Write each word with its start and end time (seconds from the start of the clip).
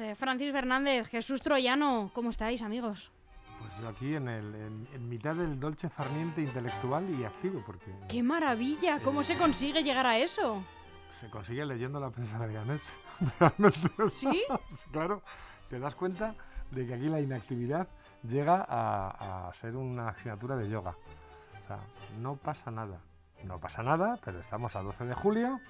eh, 0.00 0.14
Francis 0.14 0.52
Fernández, 0.52 1.08
Jesús 1.08 1.40
Troyano. 1.42 2.10
¿Cómo 2.14 2.30
estáis, 2.30 2.62
amigos? 2.62 3.10
Pues 3.60 3.72
yo 3.80 3.88
aquí 3.88 4.14
en, 4.14 4.28
el, 4.28 4.54
en, 4.54 4.88
en 4.94 5.08
mitad 5.08 5.34
del 5.34 5.58
dolce 5.58 5.88
farniente 5.88 6.40
intelectual 6.42 7.08
y 7.10 7.24
activo, 7.24 7.62
porque 7.66 7.92
¡Qué 8.08 8.22
maravilla! 8.22 8.98
¿Cómo 9.00 9.22
se 9.22 9.36
consigue 9.36 9.82
llegar 9.82 10.06
a 10.06 10.18
eso? 10.18 10.62
se 11.20 11.28
consigue 11.30 11.66
leyendo 11.66 11.98
la 11.98 12.10
prensa 12.10 12.38
de 12.38 12.54
Ganet. 12.54 12.80
¿Sí? 14.12 14.44
Claro, 14.92 15.22
te 15.68 15.80
das 15.80 15.94
cuenta 15.96 16.34
de 16.70 16.86
que 16.86 16.94
aquí 16.94 17.08
la 17.08 17.20
inactividad 17.20 17.88
llega 18.22 18.64
a, 18.68 19.48
a 19.48 19.54
ser 19.54 19.74
una 19.74 20.10
asignatura 20.10 20.54
de 20.56 20.68
yoga. 20.68 20.94
O 21.64 21.66
sea, 21.66 21.78
no 22.20 22.36
pasa 22.36 22.70
nada. 22.70 23.00
No 23.42 23.58
pasa 23.58 23.82
nada, 23.82 24.16
pero 24.24 24.38
estamos 24.38 24.76
a 24.76 24.82
12 24.82 25.06
de 25.06 25.14
julio 25.14 25.60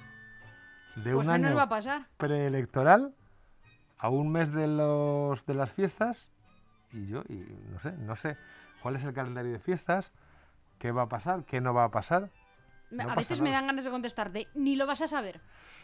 de 0.97 1.15
Pues 1.15 1.27
un 1.27 1.33
menos 1.33 1.49
año 1.51 1.57
va 1.57 1.63
a 1.63 1.69
pasar. 1.71 2.07
preelectoral 2.19 3.15
a 3.99 4.09
un 4.09 4.31
mes 4.31 4.53
de 4.53 4.67
los 4.67 5.45
de 5.47 5.55
las 5.55 5.73
fiestas 5.73 6.29
y 6.93 7.07
yo 7.07 7.23
y 7.29 7.45
no 7.71 7.81
sé 7.81 7.93
no 7.99 8.17
sé 8.17 8.37
cuál 8.83 8.97
es 8.97 9.05
el 9.05 9.13
calendario 9.13 9.53
de 9.53 9.59
fiestas 9.59 10.13
qué 10.79 10.93
va 10.93 11.03
a 11.03 11.09
pasar 11.09 11.45
qué 11.45 11.61
no 11.61 11.75
va 11.75 11.85
a 11.85 11.91
pasar. 11.91 12.31
No 12.91 13.03
a 13.03 13.07
pasa 13.09 13.17
veces 13.17 13.41
me 13.43 13.51
dan 13.51 13.67
ganas 13.67 13.85
de 13.85 13.91
contestarte. 13.91 14.49
Ni 14.55 14.75
lo 14.75 14.87
vas 14.87 15.03
a 15.03 15.07
saber. 15.07 15.41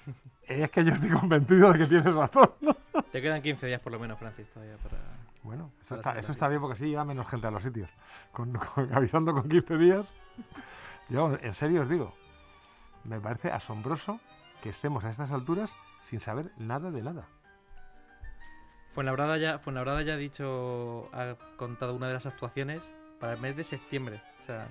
es 0.49 0.71
que 0.71 0.85
yo 0.85 0.93
estoy 0.93 1.11
convencido 1.11 1.73
de 1.73 1.81
que 1.81 1.87
tienes 1.87 2.15
razón 2.15 2.51
Te 3.13 3.21
quedan 3.21 3.43
15 3.43 3.67
días 3.67 3.81
por 3.81 3.93
lo 3.93 3.99
menos, 3.99 4.19
Francis, 4.19 4.51
todavía 4.51 4.77
para... 4.79 4.97
bueno 5.43 5.71
eso 5.81 5.89
Para 5.89 6.01
está, 6.01 6.19
eso 6.19 6.33
está 6.33 6.49
bien 6.49 6.61
porque 6.61 6.75
así 6.75 6.87
llega 6.87 7.05
menos 7.05 7.27
gente 7.29 7.47
a 7.47 7.51
los 7.51 7.63
sitios. 7.63 7.91
Con, 8.33 8.53
con- 8.75 8.95
avisando 8.95 9.33
con 9.33 9.49
15 9.49 9.77
días. 9.77 10.07
Yo 11.11 11.37
en 11.41 11.55
serio 11.55 11.83
os 11.83 11.89
digo 11.89 12.15
me 13.05 13.21
parece 13.21 13.51
asombroso 13.51 14.19
que 14.63 14.71
estemos 14.71 15.05
a 15.05 15.11
estas 15.11 15.31
alturas 15.31 15.71
sin 16.07 16.21
saber 16.21 16.51
nada 16.57 16.91
de 16.91 17.03
nada 17.03 17.29
Fuenlabrada 18.95 19.37
ya, 19.39 19.59
Fuenlabrada 19.59 20.03
ya 20.03 20.15
ha 20.15 20.17
dicho, 20.17 21.09
ha 21.13 21.35
contado 21.57 21.95
una 21.95 22.07
de 22.09 22.15
las 22.15 22.27
actuaciones 22.27 22.89
para 23.19 23.35
el 23.35 23.41
mes 23.41 23.57
de 23.57 23.65
septiembre. 23.65 24.21
O 24.43 24.47
sea, 24.47 24.69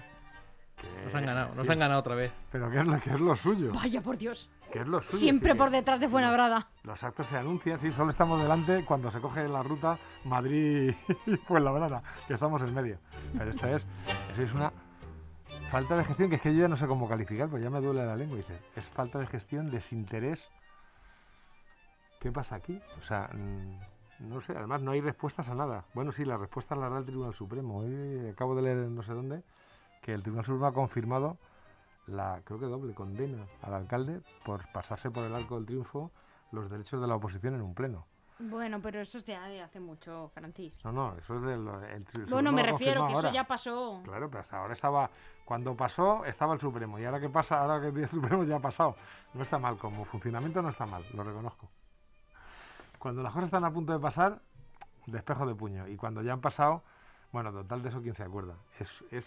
nos 1.03 1.13
han 1.15 1.25
ganado, 1.25 1.55
nos 1.55 1.65
sí, 1.65 1.71
han 1.73 1.79
ganado 1.79 1.99
otra 1.99 2.15
vez. 2.15 2.31
pero 2.51 2.69
qué 2.69 2.79
es 2.79 2.85
lo 2.85 2.99
que 2.99 3.09
es 3.11 3.19
lo 3.19 3.35
suyo 3.35 3.71
Vaya 3.73 4.01
por 4.01 4.17
Dios. 4.17 4.49
que 4.71 4.79
es 4.79 4.87
lo 4.87 5.01
suyo 5.01 5.17
Siempre 5.17 5.55
por 5.55 5.69
detrás 5.71 5.99
de 5.99 6.09
Fuenlabrada. 6.09 6.67
Los 6.83 7.03
actos 7.03 7.27
se 7.27 7.37
anuncian, 7.37 7.79
sí, 7.79 7.91
solo 7.91 8.09
estamos 8.09 8.41
delante 8.41 8.83
cuando 8.85 9.11
se 9.11 9.19
coge 9.19 9.47
la 9.47 9.61
ruta 9.63 9.97
Madrid 10.25 10.93
y 11.25 11.35
Fuenlabrada, 11.37 12.01
que 12.27 12.33
estamos 12.33 12.61
en 12.63 12.73
medio. 12.73 12.97
Pero 13.37 13.51
esta 13.51 13.71
es, 13.71 13.85
eso 14.31 14.41
es 14.41 14.53
una 14.53 14.71
falta 15.69 15.95
de 15.97 16.03
gestión 16.05 16.29
que 16.29 16.35
es 16.35 16.41
que 16.41 16.53
yo 16.53 16.61
ya 16.61 16.67
no 16.67 16.77
sé 16.77 16.87
cómo 16.87 17.07
calificar, 17.09 17.49
pues 17.49 17.61
ya 17.61 17.69
me 17.69 17.81
duele 17.81 18.05
la 18.05 18.15
lengua. 18.15 18.37
Dice, 18.37 18.57
es 18.75 18.87
falta 18.87 19.19
de 19.19 19.27
gestión, 19.27 19.69
desinterés. 19.69 20.49
¿Qué 22.19 22.31
pasa 22.31 22.55
aquí? 22.55 22.79
O 23.01 23.05
sea, 23.05 23.29
mm, 23.33 23.92
no 24.23 24.41
sé, 24.41 24.53
además 24.55 24.81
no 24.81 24.91
hay 24.91 25.01
respuestas 25.01 25.49
a 25.49 25.55
nada. 25.55 25.85
Bueno, 25.93 26.11
sí, 26.11 26.25
la 26.25 26.37
respuesta 26.37 26.75
la 26.75 26.89
da 26.89 26.99
el 26.99 27.05
Tribunal 27.05 27.33
Supremo. 27.33 27.79
Hoy 27.79 28.29
acabo 28.29 28.55
de 28.55 28.61
leer 28.61 28.77
no 28.77 29.03
sé 29.03 29.13
dónde 29.13 29.43
que 30.01 30.13
el 30.13 30.21
Tribunal 30.21 30.45
Supremo 30.45 30.67
ha 30.67 30.73
confirmado 30.73 31.37
la, 32.07 32.41
creo 32.43 32.59
que 32.59 32.65
doble 32.65 32.93
condena 32.93 33.45
al 33.61 33.73
alcalde 33.73 34.21
por 34.45 34.61
pasarse 34.71 35.09
por 35.09 35.23
el 35.23 35.33
arco 35.33 35.55
del 35.55 35.65
triunfo 35.65 36.11
los 36.51 36.69
derechos 36.69 37.01
de 37.01 37.07
la 37.07 37.15
oposición 37.15 37.55
en 37.55 37.61
un 37.61 37.73
pleno. 37.73 38.05
Bueno, 38.39 38.81
pero 38.81 38.99
eso 38.99 39.17
es 39.17 39.25
de 39.25 39.37
de 39.37 39.61
hace 39.61 39.79
mucho, 39.79 40.29
Francis. 40.33 40.83
No, 40.83 40.91
no, 40.91 41.15
eso 41.17 41.35
es 41.35 41.41
del 41.43 41.51
el 41.51 41.65
Bueno, 41.65 41.85
el 41.85 42.27
Supremo 42.27 42.51
me 42.51 42.63
refiero 42.63 43.07
que 43.07 43.13
eso 43.13 43.31
ya 43.31 43.43
pasó. 43.45 44.01
Claro, 44.03 44.29
pero 44.29 44.41
hasta 44.41 44.57
ahora 44.57 44.73
estaba. 44.73 45.09
Cuando 45.45 45.75
pasó, 45.75 46.25
estaba 46.25 46.53
el 46.53 46.59
Supremo. 46.59 46.99
Y 46.99 47.05
ahora 47.05 47.19
que 47.19 47.29
pasa, 47.29 47.59
ahora 47.59 47.79
que 47.79 47.99
el 47.99 48.09
Supremo 48.09 48.43
ya 48.43 48.57
ha 48.57 48.59
pasado. 48.59 48.95
No 49.33 49.43
está 49.43 49.59
mal, 49.59 49.77
como 49.77 50.03
funcionamiento 50.03 50.61
no 50.61 50.69
está 50.69 50.85
mal, 50.85 51.03
lo 51.13 51.23
reconozco. 51.23 51.69
Cuando 53.03 53.21
las 53.21 53.33
cosas 53.33 53.47
están 53.47 53.65
a 53.65 53.73
punto 53.73 53.91
de 53.91 53.99
pasar, 53.99 54.39
despejo 55.07 55.45
de 55.45 55.53
puño. 55.53 55.89
Y 55.89 55.97
cuando 55.97 56.21
ya 56.21 56.31
han 56.31 56.39
pasado, 56.39 56.83
bueno, 57.33 57.51
total 57.51 57.83
de 57.83 57.89
eso, 57.89 58.01
¿quién 58.01 58.15
se 58.15 58.23
acuerda? 58.23 58.55
Es, 58.79 58.89
es, 59.11 59.25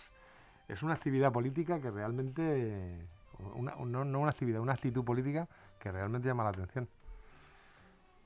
es 0.67 0.83
una 0.83 0.95
actividad 0.95 1.31
política 1.31 1.79
que 1.79 1.91
realmente. 1.91 3.07
Una, 3.55 3.75
no, 3.77 4.03
no 4.07 4.19
una 4.21 4.31
actividad, 4.31 4.63
una 4.63 4.73
actitud 4.73 5.05
política 5.05 5.47
que 5.79 5.93
realmente 5.93 6.27
llama 6.27 6.45
la 6.45 6.49
atención. 6.49 6.89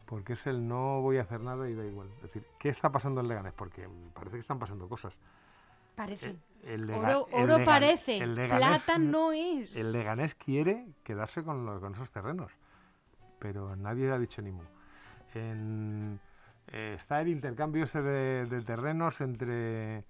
Porque 0.06 0.34
es 0.34 0.46
el 0.46 0.68
no 0.68 1.00
voy 1.00 1.18
a 1.18 1.22
hacer 1.22 1.40
nada 1.40 1.68
y 1.68 1.74
da 1.74 1.84
igual. 1.84 2.06
Es 2.18 2.22
decir, 2.22 2.44
¿qué 2.60 2.68
está 2.68 2.90
pasando 2.92 3.20
en 3.20 3.26
Leganés? 3.26 3.52
Porque 3.52 3.88
parece 4.14 4.34
que 4.36 4.40
están 4.40 4.60
pasando 4.60 4.88
cosas. 4.88 5.12
Parece. 5.96 6.36
El 6.62 6.86
Lega- 6.86 6.98
Oro, 7.18 7.28
el 7.32 7.50
oro 7.50 7.64
parece. 7.64 8.18
el 8.18 8.36
Leganés- 8.36 8.84
Plata 8.84 8.98
no 8.98 9.32
es. 9.32 9.74
El 9.74 9.90
Leganés 9.92 10.36
quiere 10.36 10.86
quedarse 11.02 11.42
con, 11.42 11.66
lo- 11.66 11.80
con 11.80 11.92
esos 11.94 12.12
terrenos, 12.12 12.52
pero 13.40 13.74
nadie 13.74 14.12
ha 14.12 14.18
dicho 14.18 14.40
ni 14.42 14.52
mu. 14.52 14.62
En- 15.38 16.20
eh, 16.68 16.94
está 16.98 17.20
el 17.20 17.28
intercambio 17.28 17.84
ese 17.84 18.00
de, 18.02 18.46
de 18.46 18.62
terrenos 18.62 19.20
entre 19.20 20.04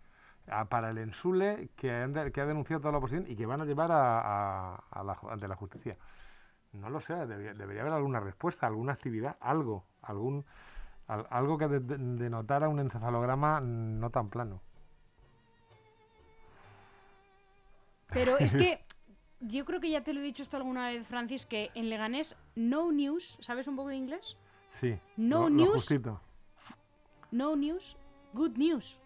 a- 0.48 0.64
para 0.66 0.90
el 0.90 0.98
Ensule 0.98 1.70
que, 1.76 1.90
han 1.90 2.12
de- 2.12 2.32
que 2.32 2.40
ha 2.40 2.46
denunciado 2.46 2.80
toda 2.80 2.92
la 2.92 2.98
oposición 2.98 3.26
y 3.28 3.36
que 3.36 3.46
van 3.46 3.60
a 3.60 3.64
llevar 3.64 3.90
a, 3.92 4.20
a- 4.20 4.84
a 4.90 5.02
la, 5.04 5.16
ante 5.30 5.48
la 5.48 5.56
justicia. 5.56 5.96
No 6.72 6.88
lo 6.90 7.00
sé, 7.00 7.14
debería, 7.26 7.54
debería 7.54 7.82
haber 7.82 7.94
alguna 7.94 8.20
respuesta, 8.20 8.66
alguna 8.66 8.92
actividad, 8.92 9.36
algo, 9.40 9.84
algún 10.02 10.44
al- 11.08 11.26
algo 11.30 11.58
que 11.58 11.66
de- 11.68 11.80
de- 11.80 11.98
denotara 11.98 12.68
un 12.68 12.78
encefalograma 12.80 13.60
no 13.60 14.10
tan 14.10 14.28
plano. 14.30 14.60
Pero 18.08 18.38
es 18.38 18.54
que 18.54 18.84
yo 19.40 19.64
creo 19.64 19.80
que 19.80 19.90
ya 19.90 20.02
te 20.02 20.12
lo 20.12 20.20
he 20.20 20.22
dicho 20.24 20.42
esto 20.42 20.56
alguna 20.56 20.88
vez, 20.88 21.06
Francis, 21.06 21.46
que 21.46 21.70
en 21.74 21.88
Leganés 21.88 22.36
no 22.54 22.92
news, 22.92 23.36
¿sabes 23.40 23.66
un 23.66 23.76
poco 23.76 23.88
de 23.88 23.96
inglés? 23.96 24.36
Sí. 24.72 24.98
No 25.16 25.40
lo- 25.40 25.48
lo 25.48 25.50
news. 25.50 25.72
justito. 25.74 26.20
No 27.30 27.54
news, 27.56 27.96
good 28.32 28.56
news. 28.56 28.98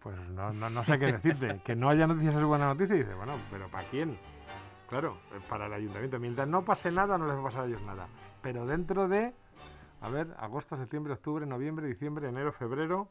Pues 0.00 0.16
no, 0.30 0.52
no, 0.52 0.70
no 0.70 0.84
sé 0.84 0.98
qué 0.98 1.06
decirte. 1.12 1.60
que 1.64 1.74
no 1.74 1.88
haya 1.88 2.06
noticias 2.06 2.36
es 2.36 2.44
buena 2.44 2.66
noticia. 2.66 2.94
Y 2.94 2.98
dice, 3.00 3.14
bueno, 3.14 3.34
pero 3.50 3.68
¿para 3.68 3.88
quién? 3.88 4.16
Claro, 4.88 5.18
eh, 5.32 5.40
para 5.48 5.66
el 5.66 5.72
ayuntamiento. 5.72 6.18
Mientras 6.20 6.46
no 6.46 6.64
pase 6.64 6.92
nada, 6.92 7.18
no 7.18 7.26
les 7.26 7.34
va 7.36 7.40
a 7.40 7.44
pasar 7.44 7.62
a 7.62 7.66
ellos 7.66 7.82
nada. 7.82 8.06
Pero 8.40 8.66
dentro 8.66 9.08
de, 9.08 9.34
a 10.00 10.08
ver, 10.08 10.28
agosto, 10.38 10.76
septiembre, 10.76 11.12
octubre, 11.14 11.44
noviembre, 11.44 11.88
diciembre, 11.88 12.28
enero, 12.28 12.52
febrero, 12.52 13.08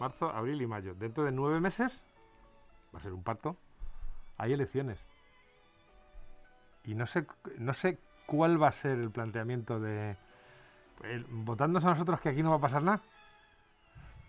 marzo, 0.00 0.28
abril 0.30 0.60
y 0.60 0.66
mayo. 0.66 0.94
Dentro 0.94 1.22
de 1.22 1.30
nueve 1.30 1.60
meses, 1.60 2.04
va 2.92 2.98
a 2.98 3.02
ser 3.02 3.12
un 3.12 3.22
parto, 3.22 3.56
hay 4.38 4.52
elecciones. 4.54 4.98
Y 6.84 6.94
no 6.96 7.06
sé, 7.06 7.26
no 7.58 7.74
sé 7.74 7.98
cuál 8.26 8.60
va 8.60 8.68
a 8.68 8.72
ser 8.72 8.98
el 8.98 9.10
planteamiento 9.12 9.78
de... 9.78 10.16
el- 11.04 11.24
votándose 11.28 11.86
a 11.86 11.90
nosotros 11.90 12.20
que 12.20 12.28
aquí 12.30 12.42
no 12.42 12.50
va 12.50 12.56
a 12.56 12.60
pasar 12.60 12.82
nada. 12.82 13.00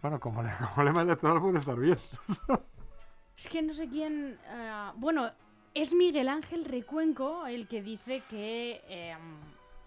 Bueno, 0.01 0.19
como, 0.19 0.41
le, 0.43 0.49
como 0.75 0.83
lema 0.83 1.01
electoral 1.01 1.41
puede 1.41 1.57
estar 1.59 1.75
bien. 1.77 1.97
Es 3.37 3.47
que 3.49 3.61
no 3.61 3.73
sé 3.73 3.87
quién. 3.87 4.37
eh, 4.47 4.91
bueno, 4.95 5.29
es 5.73 5.93
Miguel 5.93 6.29
Ángel 6.29 6.65
Recuenco 6.65 7.47
el 7.47 7.67
que 7.67 7.81
dice 7.81 8.23
que 8.29 8.81
eh, 8.87 9.15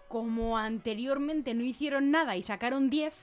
como 0.07 0.57
anteriormente 0.57 1.53
no 1.53 1.63
hicieron 1.63 2.11
nada 2.11 2.35
y 2.35 2.41
sacaron 2.41 2.89
10, 2.89 3.13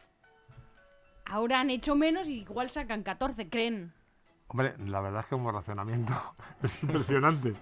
ahora 1.25 1.61
han 1.61 1.71
hecho 1.71 1.95
menos 1.95 2.29
y 2.29 2.41
igual 2.41 2.71
sacan 2.71 3.03
14, 3.03 3.49
creen. 3.49 3.93
Hombre, 4.49 4.75
la 4.79 5.01
verdad 5.01 5.21
es 5.21 5.27
que 5.27 5.31
como 5.37 5.53
razonamiento 5.53 6.13
es 6.63 6.83
impresionante. 6.83 7.55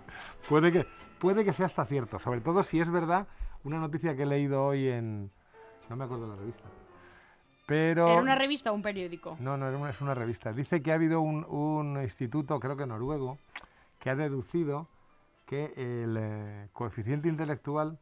Puede 0.49 0.73
que, 0.73 0.87
puede 1.19 1.45
que 1.45 1.53
sea 1.53 1.67
hasta 1.67 1.85
cierto, 1.85 2.19
sobre 2.19 2.41
todo 2.41 2.62
si 2.62 2.81
es 2.81 2.91
verdad 2.91 3.27
una 3.65 3.79
noticia 3.79 4.17
que 4.17 4.23
he 4.23 4.27
leído 4.27 4.65
hoy 4.65 4.89
en... 4.89 5.31
No 5.88 5.96
me 5.96 6.05
acuerdo 6.05 6.25
de 6.25 6.31
la 6.31 6.37
revista. 6.37 6.64
Pero... 7.67 8.08
¿Era 8.08 8.20
una 8.23 8.35
revista 8.35 8.73
o 8.73 8.75
un 8.75 8.82
periódico? 8.82 9.37
No, 9.40 9.56
no, 9.56 9.69
era 9.69 9.76
una- 9.76 9.90
es 9.90 10.00
una 10.00 10.14
revista. 10.14 10.52
Dice 10.52 10.82
que 10.82 10.90
ha 10.90 10.94
habido 10.94 11.20
un, 11.20 11.44
un 11.44 12.00
instituto, 12.02 12.58
creo 12.61 12.76
que 12.76 12.87
noruego, 12.87 13.38
que 13.99 14.11
ha 14.11 14.17
deducido 14.17 14.88
que 15.46 15.73
el 15.76 16.17
eh, 16.19 16.69
coeficiente 16.73 17.29
intelectual 17.29 17.99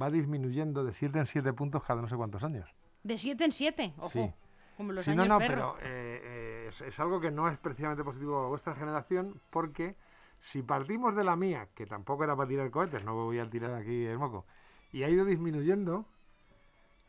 va 0.00 0.10
disminuyendo 0.10 0.84
de 0.84 0.92
7 0.92 1.18
en 1.18 1.26
7 1.26 1.52
puntos 1.52 1.82
cada 1.84 2.00
no 2.00 2.08
sé 2.08 2.16
cuántos 2.16 2.42
años. 2.42 2.68
De 3.02 3.18
7 3.18 3.44
en 3.44 3.52
7, 3.52 3.92
ojo. 3.98 4.08
Sí. 4.10 4.30
Como 4.76 4.92
los 4.92 5.04
sí, 5.04 5.10
años 5.10 5.28
no, 5.28 5.34
no, 5.34 5.38
perro. 5.38 5.76
pero 5.80 5.90
eh, 5.90 6.20
eh, 6.22 6.66
es, 6.68 6.80
es 6.80 6.98
algo 7.00 7.20
que 7.20 7.30
no 7.30 7.48
es 7.48 7.58
precisamente 7.58 8.02
positivo 8.02 8.44
a 8.44 8.48
vuestra 8.48 8.74
generación 8.74 9.40
porque 9.50 9.94
si 10.40 10.62
partimos 10.62 11.14
de 11.14 11.24
la 11.24 11.36
mía, 11.36 11.68
que 11.74 11.84
tampoco 11.86 12.24
era 12.24 12.34
para 12.34 12.48
tirar 12.48 12.70
cohetes, 12.70 13.04
no 13.04 13.14
voy 13.14 13.38
a 13.38 13.48
tirar 13.50 13.74
aquí 13.74 14.04
el 14.06 14.18
moco, 14.18 14.46
y 14.90 15.02
ha 15.02 15.08
ido 15.10 15.24
disminuyendo, 15.26 16.06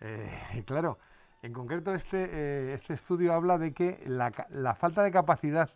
eh, 0.03 0.63
claro, 0.67 0.99
en 1.41 1.53
concreto 1.53 1.93
este, 1.93 2.29
eh, 2.31 2.73
este 2.73 2.93
estudio 2.93 3.33
habla 3.33 3.57
de 3.57 3.73
que 3.73 4.03
la, 4.05 4.75
falta 4.75 5.03
de 5.03 5.11
capacidad 5.11 5.69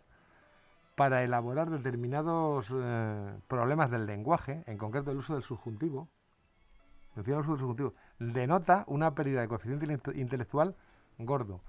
para 0.94 1.22
elaborar 1.22 1.70
determinados 1.70 2.66
eh, 2.72 3.38
problemas 3.48 3.90
del 3.90 4.06
lenguaje, 4.06 4.62
en 4.66 4.78
concreto 4.78 5.10
el 5.10 5.18
uso 5.18 5.34
del 5.34 5.42
subjuntivo, 5.42 6.08
el 7.16 7.22
uso 7.22 7.50
del 7.50 7.58
subjuntivo, 7.58 7.94
denota 8.18 8.84
una 8.86 9.14
pérdida 9.14 9.40
de 9.40 9.48
coeficiente 9.48 9.86
inte- 9.86 10.16
intelectual 10.16 10.74
gordo. 11.18 11.60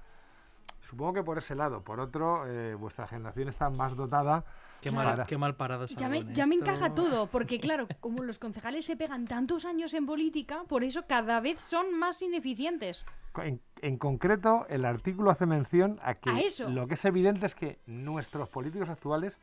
Supongo 0.89 1.13
que 1.13 1.23
por 1.23 1.37
ese 1.37 1.53
lado. 1.53 1.83
Por 1.83 1.99
otro, 1.99 2.47
eh, 2.47 2.73
vuestra 2.73 3.07
generación 3.07 3.47
está 3.47 3.69
más 3.69 3.95
dotada. 3.95 4.43
Qué 4.81 4.89
Claro. 4.89 5.17
mal, 5.17 5.27
qué 5.27 5.37
mal 5.37 5.55
parados 5.55 5.93
Ya 5.95 6.09
me, 6.09 6.23
ya 6.33 6.45
encaja 6.45 6.95
todo, 6.95 7.27
porque 7.27 7.59
claro, 7.59 7.87
como 7.99 8.23
los 8.23 8.39
concejales 8.39 8.85
se 8.85 8.95
pegan 8.95 9.27
tantos 9.27 9.65
años 9.65 9.93
en 9.93 10.07
política, 10.07 10.63
por 10.67 10.83
eso 10.83 11.05
cada 11.05 11.41
vez 11.41 11.59
son 11.61 11.99
más 11.99 12.21
ineficientes. 12.23 13.05
En, 13.43 13.61
en 13.81 13.97
concreto, 13.97 14.65
el 14.67 14.83
artículo 14.83 15.29
hace 15.29 15.45
mención 15.45 15.99
a 16.01 16.15
que 16.15 16.31
A 16.31 16.39
eso. 16.39 16.67
lo 16.69 16.87
que 16.87 16.95
es 16.95 17.05
evidente 17.05 17.45
es 17.45 17.53
que 17.53 17.77
nuestros 17.85 18.49
políticos 18.49 18.89
actuales 18.89 19.37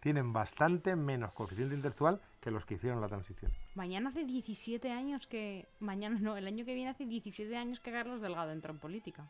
tienen 0.00 0.32
bastante 0.32 0.96
menos 0.96 1.30
coeficiente 1.32 1.74
intelectual 1.74 2.20
que 2.40 2.50
los 2.50 2.64
que 2.66 2.74
hicieron 2.74 3.00
la 3.00 3.06
transición. 3.06 3.52
Mañana 3.74 4.08
hace 4.08 4.24
17 4.24 4.90
años 4.90 5.26
que... 5.26 5.68
Mañana 5.78 6.18
no, 6.20 6.36
el 6.36 6.46
año 6.46 6.64
que 6.64 6.74
viene 6.74 6.90
hace 6.90 7.04
17 7.04 7.54
años 7.56 7.80
que 7.80 7.92
Carlos 7.92 8.20
Delgado 8.22 8.50
entró 8.50 8.72
en 8.72 8.78
política. 8.78 9.28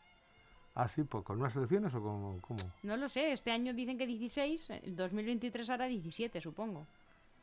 Así, 0.75 1.03
pues, 1.03 1.25
con 1.25 1.41
unas 1.41 1.55
elecciones 1.57 1.93
o 1.95 2.01
como, 2.01 2.41
cómo? 2.41 2.61
No 2.85 2.97
lo 2.97 3.09
sé, 3.09 3.33
este 3.33 3.51
año 3.51 3.75
dicen 3.75 3.99
que 3.99 4.07
16, 4.07 4.71
el 4.71 4.97
2023 4.97 5.69
hará 5.71 5.87
17, 5.87 6.41
supongo. 6.41 6.87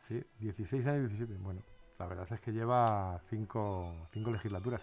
Sí, 0.08 0.24
16 0.40 0.86
años 0.88 1.12
y 1.12 1.16
17. 1.18 1.34
Bueno, 1.44 1.62
la 2.00 2.08
verdad 2.08 2.28
es 2.32 2.40
que 2.40 2.52
lleva 2.52 3.20
cinco, 3.30 3.94
cinco 4.14 4.32
legislaturas. 4.32 4.82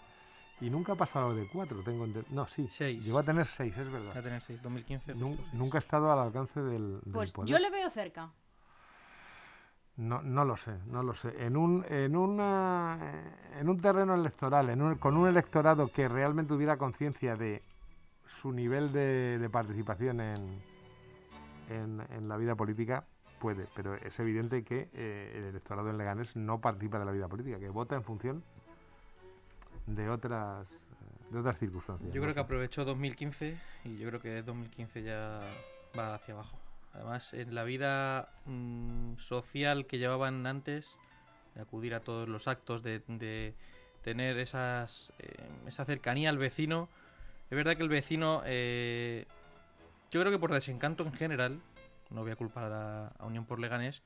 Y 0.61 0.71
nunca 0.71 0.93
ha 0.93 0.97
pasado 0.97 1.35
de 1.35 1.49
cuatro, 1.49 1.83
tengo 1.83 2.07
ente- 2.07 2.25
No, 2.31 2.47
sí. 2.47 2.69
Seis. 2.71 3.05
Llegó 3.05 3.19
a 3.19 3.25
tener 3.25 3.47
seis, 3.47 3.77
es 3.77 3.87
Va 3.87 3.97
a 3.97 4.01
verdad. 4.01 4.23
tener 4.23 4.41
6, 4.41 4.63
2015. 4.63 5.15
Nun- 5.17 5.39
nunca 5.53 5.79
ha 5.79 5.81
estado 5.81 6.13
al 6.13 6.19
alcance 6.21 6.61
del, 6.63 7.01
del 7.01 7.13
Pues 7.13 7.33
poder. 7.33 7.51
yo 7.51 7.59
le 7.59 7.71
veo 7.71 7.91
cerca. 7.91 8.31
No, 9.97 10.23
no 10.23 10.45
lo 10.45 10.57
sé, 10.57 10.73
no 10.87 11.03
lo 11.03 11.15
sé. 11.15 11.33
En 11.45 11.57
un, 11.57 11.85
en 11.89 12.17
una, 12.17 12.99
en 13.59 13.69
un 13.69 13.81
terreno 13.81 14.15
electoral, 14.15 14.69
en 14.71 14.83
un- 14.83 14.95
con 14.97 15.17
un 15.17 15.29
electorado 15.29 15.89
que 15.89 16.09
realmente 16.09 16.49
tuviera 16.53 16.77
conciencia 16.77 17.37
de 17.37 17.63
su 18.27 18.53
nivel 18.53 18.93
de, 18.93 19.39
de 19.39 19.51
participación 19.51 20.21
en, 20.21 20.63
en, 21.71 22.03
en 22.11 22.29
la 22.29 22.37
vida 22.37 22.55
política, 22.55 23.05
puede. 23.39 23.67
Pero 23.75 23.95
es 23.95 24.19
evidente 24.21 24.65
que 24.65 24.89
eh, 24.95 25.35
el 25.37 25.45
electorado 25.45 25.91
en 25.91 25.99
Leganés 25.99 26.35
no 26.37 26.61
participa 26.61 26.99
de 26.99 27.05
la 27.05 27.13
vida 27.13 27.29
política, 27.29 27.59
que 27.59 27.69
vota 27.69 27.95
en 27.95 28.03
función 28.03 28.43
de 29.87 30.09
otras, 30.09 30.67
de 31.31 31.39
otras 31.39 31.59
circunstancias. 31.59 32.13
Yo 32.13 32.21
no 32.21 32.23
creo 32.23 32.35
que 32.35 32.41
aprovechó 32.41 32.85
2015 32.85 33.59
y 33.85 33.99
yo 33.99 34.09
creo 34.09 34.21
que 34.21 34.43
2015 34.43 35.03
ya 35.03 35.41
va 35.99 36.15
hacia 36.15 36.35
abajo. 36.35 36.59
Además, 36.95 37.35
en 37.35 37.55
la 37.55 37.65
vida 37.65 38.31
mm, 38.47 39.17
social 39.17 39.87
que 39.87 39.99
llevaban 39.99 40.47
antes, 40.47 40.97
de 41.55 41.61
acudir 41.61 41.95
a 41.95 42.01
todos 42.01 42.29
los 42.29 42.49
actos, 42.49 42.83
de, 42.83 43.01
de 43.09 43.55
tener 44.03 44.39
esas, 44.39 45.13
eh, 45.19 45.35
esa 45.67 45.85
cercanía 45.85 46.31
al 46.31 46.39
vecino, 46.39 46.89
es 47.55 47.57
verdad 47.57 47.77
que 47.77 47.85
el 47.85 47.89
vecino, 47.89 48.43
eh, 48.45 49.27
yo 50.11 50.21
creo 50.21 50.33
que 50.33 50.39
por 50.41 50.53
desencanto 50.53 51.05
en 51.05 51.13
general, 51.13 51.61
no 52.11 52.23
voy 52.23 52.33
a 52.33 52.37
culpar 52.37 52.73
a, 52.73 53.09
a 53.09 53.27
Unión 53.27 53.45
por 53.47 53.61
Leganés, 53.61 54.03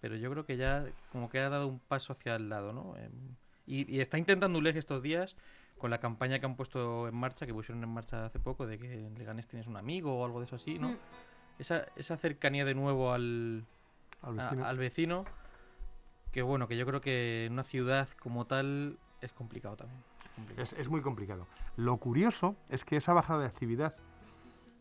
pero 0.00 0.16
yo 0.16 0.30
creo 0.30 0.46
que 0.46 0.56
ya 0.56 0.86
como 1.12 1.28
que 1.28 1.40
ha 1.40 1.50
dado 1.50 1.66
un 1.66 1.78
paso 1.78 2.14
hacia 2.14 2.36
el 2.36 2.48
lado, 2.48 2.72
¿no? 2.72 2.96
Em, 2.96 3.36
y, 3.66 3.94
y 3.94 4.00
está 4.00 4.16
intentando 4.16 4.58
ULEG 4.58 4.78
estos 4.78 5.02
días 5.02 5.36
con 5.76 5.90
la 5.90 5.98
campaña 6.00 6.38
que 6.38 6.46
han 6.46 6.56
puesto 6.56 7.06
en 7.08 7.14
marcha, 7.14 7.46
que 7.46 7.52
pusieron 7.52 7.84
en 7.84 7.90
marcha 7.90 8.24
hace 8.26 8.38
poco, 8.38 8.66
de 8.66 8.78
que 8.78 8.92
en 9.06 9.14
Leganés 9.18 9.46
tienes 9.46 9.66
un 9.66 9.76
amigo 9.76 10.18
o 10.18 10.24
algo 10.24 10.40
de 10.40 10.46
eso 10.46 10.56
así, 10.56 10.78
¿no? 10.78 10.88
Mm. 10.88 10.96
Esa, 11.58 11.86
esa 11.96 12.16
cercanía 12.16 12.64
de 12.64 12.74
nuevo 12.74 13.12
al, 13.12 13.66
Al 14.22 14.40
a- 14.40 14.44
vecino. 14.44 14.64
al 14.66 14.78
vecino, 14.78 15.24
que 16.32 16.40
bueno, 16.40 16.66
que 16.66 16.76
yo 16.78 16.86
creo 16.86 17.02
que 17.02 17.44
en 17.44 17.52
una 17.52 17.64
ciudad 17.64 18.08
como 18.18 18.46
tal 18.46 18.98
es 19.20 19.32
complicado 19.34 19.76
también. 19.76 20.02
Es. 20.56 20.72
Es, 20.74 20.88
muy 20.88 21.00
complicado. 21.00 21.46
Lo 21.76 21.96
curioso 21.98 22.56
es 22.68 22.84
que 22.84 22.96
esa 22.96 23.12
bajada 23.12 23.40
de 23.40 23.46
actividad 23.46 23.94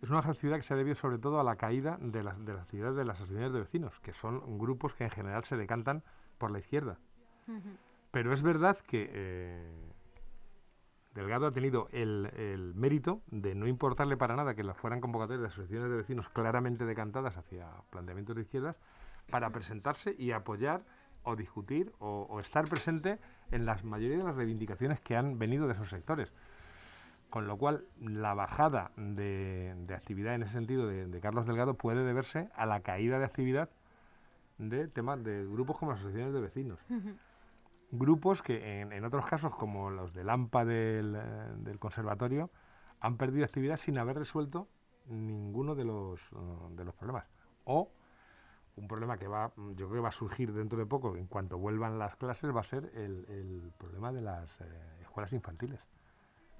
es 0.01 0.09
una 0.09 0.17
bajada 0.17 0.33
de 0.33 0.37
actividad 0.37 0.57
que 0.57 0.61
se 0.63 0.73
ha 0.73 0.77
debido 0.77 0.95
sobre 0.95 1.17
todo 1.17 1.39
a 1.39 1.43
la 1.43 1.55
caída 1.57 1.97
de 1.99 2.23
las, 2.23 2.43
de 2.45 2.53
las 2.53 2.63
actividades 2.63 2.95
de 2.95 3.05
las 3.05 3.17
asociaciones 3.17 3.53
de 3.53 3.59
vecinos, 3.59 3.99
que 3.99 4.13
son 4.13 4.57
grupos 4.57 4.93
que 4.93 5.03
en 5.03 5.09
general 5.09 5.43
se 5.43 5.57
decantan 5.57 6.03
por 6.37 6.51
la 6.51 6.59
izquierda. 6.59 6.97
Pero 8.11 8.33
es 8.33 8.41
verdad 8.41 8.77
que 8.77 9.09
eh, 9.11 9.91
Delgado 11.13 11.47
ha 11.47 11.51
tenido 11.51 11.89
el, 11.91 12.31
el 12.37 12.75
mérito 12.75 13.21
de 13.27 13.55
no 13.55 13.67
importarle 13.67 14.15
para 14.15 14.35
nada 14.35 14.55
que 14.55 14.63
las 14.63 14.77
fueran 14.77 15.01
convocatorias 15.01 15.41
de 15.41 15.47
asociaciones 15.47 15.89
de 15.89 15.97
vecinos 15.97 16.29
claramente 16.29 16.85
decantadas 16.85 17.37
hacia 17.37 17.67
planteamientos 17.89 18.35
de 18.35 18.43
izquierdas 18.43 18.77
para 19.29 19.49
presentarse 19.49 20.15
y 20.17 20.31
apoyar 20.31 20.83
o 21.23 21.35
discutir 21.35 21.91
o, 21.99 22.27
o 22.29 22.39
estar 22.39 22.67
presente 22.67 23.19
en 23.51 23.65
la 23.65 23.77
mayoría 23.83 24.17
de 24.17 24.23
las 24.23 24.35
reivindicaciones 24.35 24.99
que 25.01 25.15
han 25.15 25.39
venido 25.39 25.67
de 25.67 25.73
esos 25.73 25.89
sectores. 25.89 26.31
Con 27.29 27.45
lo 27.45 27.57
cual, 27.57 27.85
la 27.99 28.33
bajada 28.33 28.91
de, 28.95 29.75
de 29.85 29.93
actividad 29.93 30.33
en 30.33 30.43
ese 30.43 30.53
sentido 30.53 30.87
de, 30.87 31.05
de 31.05 31.19
Carlos 31.19 31.45
Delgado 31.45 31.75
puede 31.75 32.03
deberse 32.03 32.49
a 32.55 32.65
la 32.65 32.79
caída 32.81 33.19
de 33.19 33.25
actividad 33.25 33.69
de 34.57 34.87
temas 34.87 35.23
de 35.23 35.45
grupos 35.45 35.77
como 35.77 35.91
las 35.91 36.01
asociaciones 36.01 36.33
de 36.33 36.41
vecinos 36.41 36.79
grupos 37.91 38.41
que 38.41 38.81
en, 38.81 38.91
en 38.93 39.05
otros 39.05 39.25
casos, 39.25 39.55
como 39.55 39.89
los 39.89 40.13
del 40.13 40.29
AMPA 40.29 40.65
del, 40.65 41.15
eh, 41.15 41.21
del 41.57 41.79
conservatorio, 41.79 42.49
han 42.99 43.17
perdido 43.17 43.45
actividad 43.45 43.77
sin 43.77 43.97
haber 43.97 44.17
resuelto 44.17 44.67
ninguno 45.07 45.75
de 45.75 45.85
los, 45.85 46.19
eh, 46.21 46.35
de 46.71 46.85
los 46.85 46.93
problemas. 46.95 47.25
O 47.65 47.91
un 48.79 48.87
problema 48.87 49.17
que 49.17 49.27
va, 49.27 49.51
mm, 49.55 49.69
yo 49.71 49.87
creo 49.87 49.93
que 49.93 49.99
va 49.99 50.09
a 50.09 50.13
surgir 50.13 50.53
dentro 50.53 50.77
de 50.79 50.85
poco, 50.85 51.15
en 51.15 51.27
cuanto 51.27 51.57
vuelvan 51.57 51.99
las 51.99 52.15
clases, 52.15 52.55
va 52.55 52.61
a 52.61 52.63
ser 52.63 52.91
el, 52.95 53.25
el 53.29 53.71
problema 53.77 54.11
de 54.11 54.21
las 54.21 54.49
eh, 54.61 54.65
escuelas 55.01 55.31
infantiles. 55.33 55.79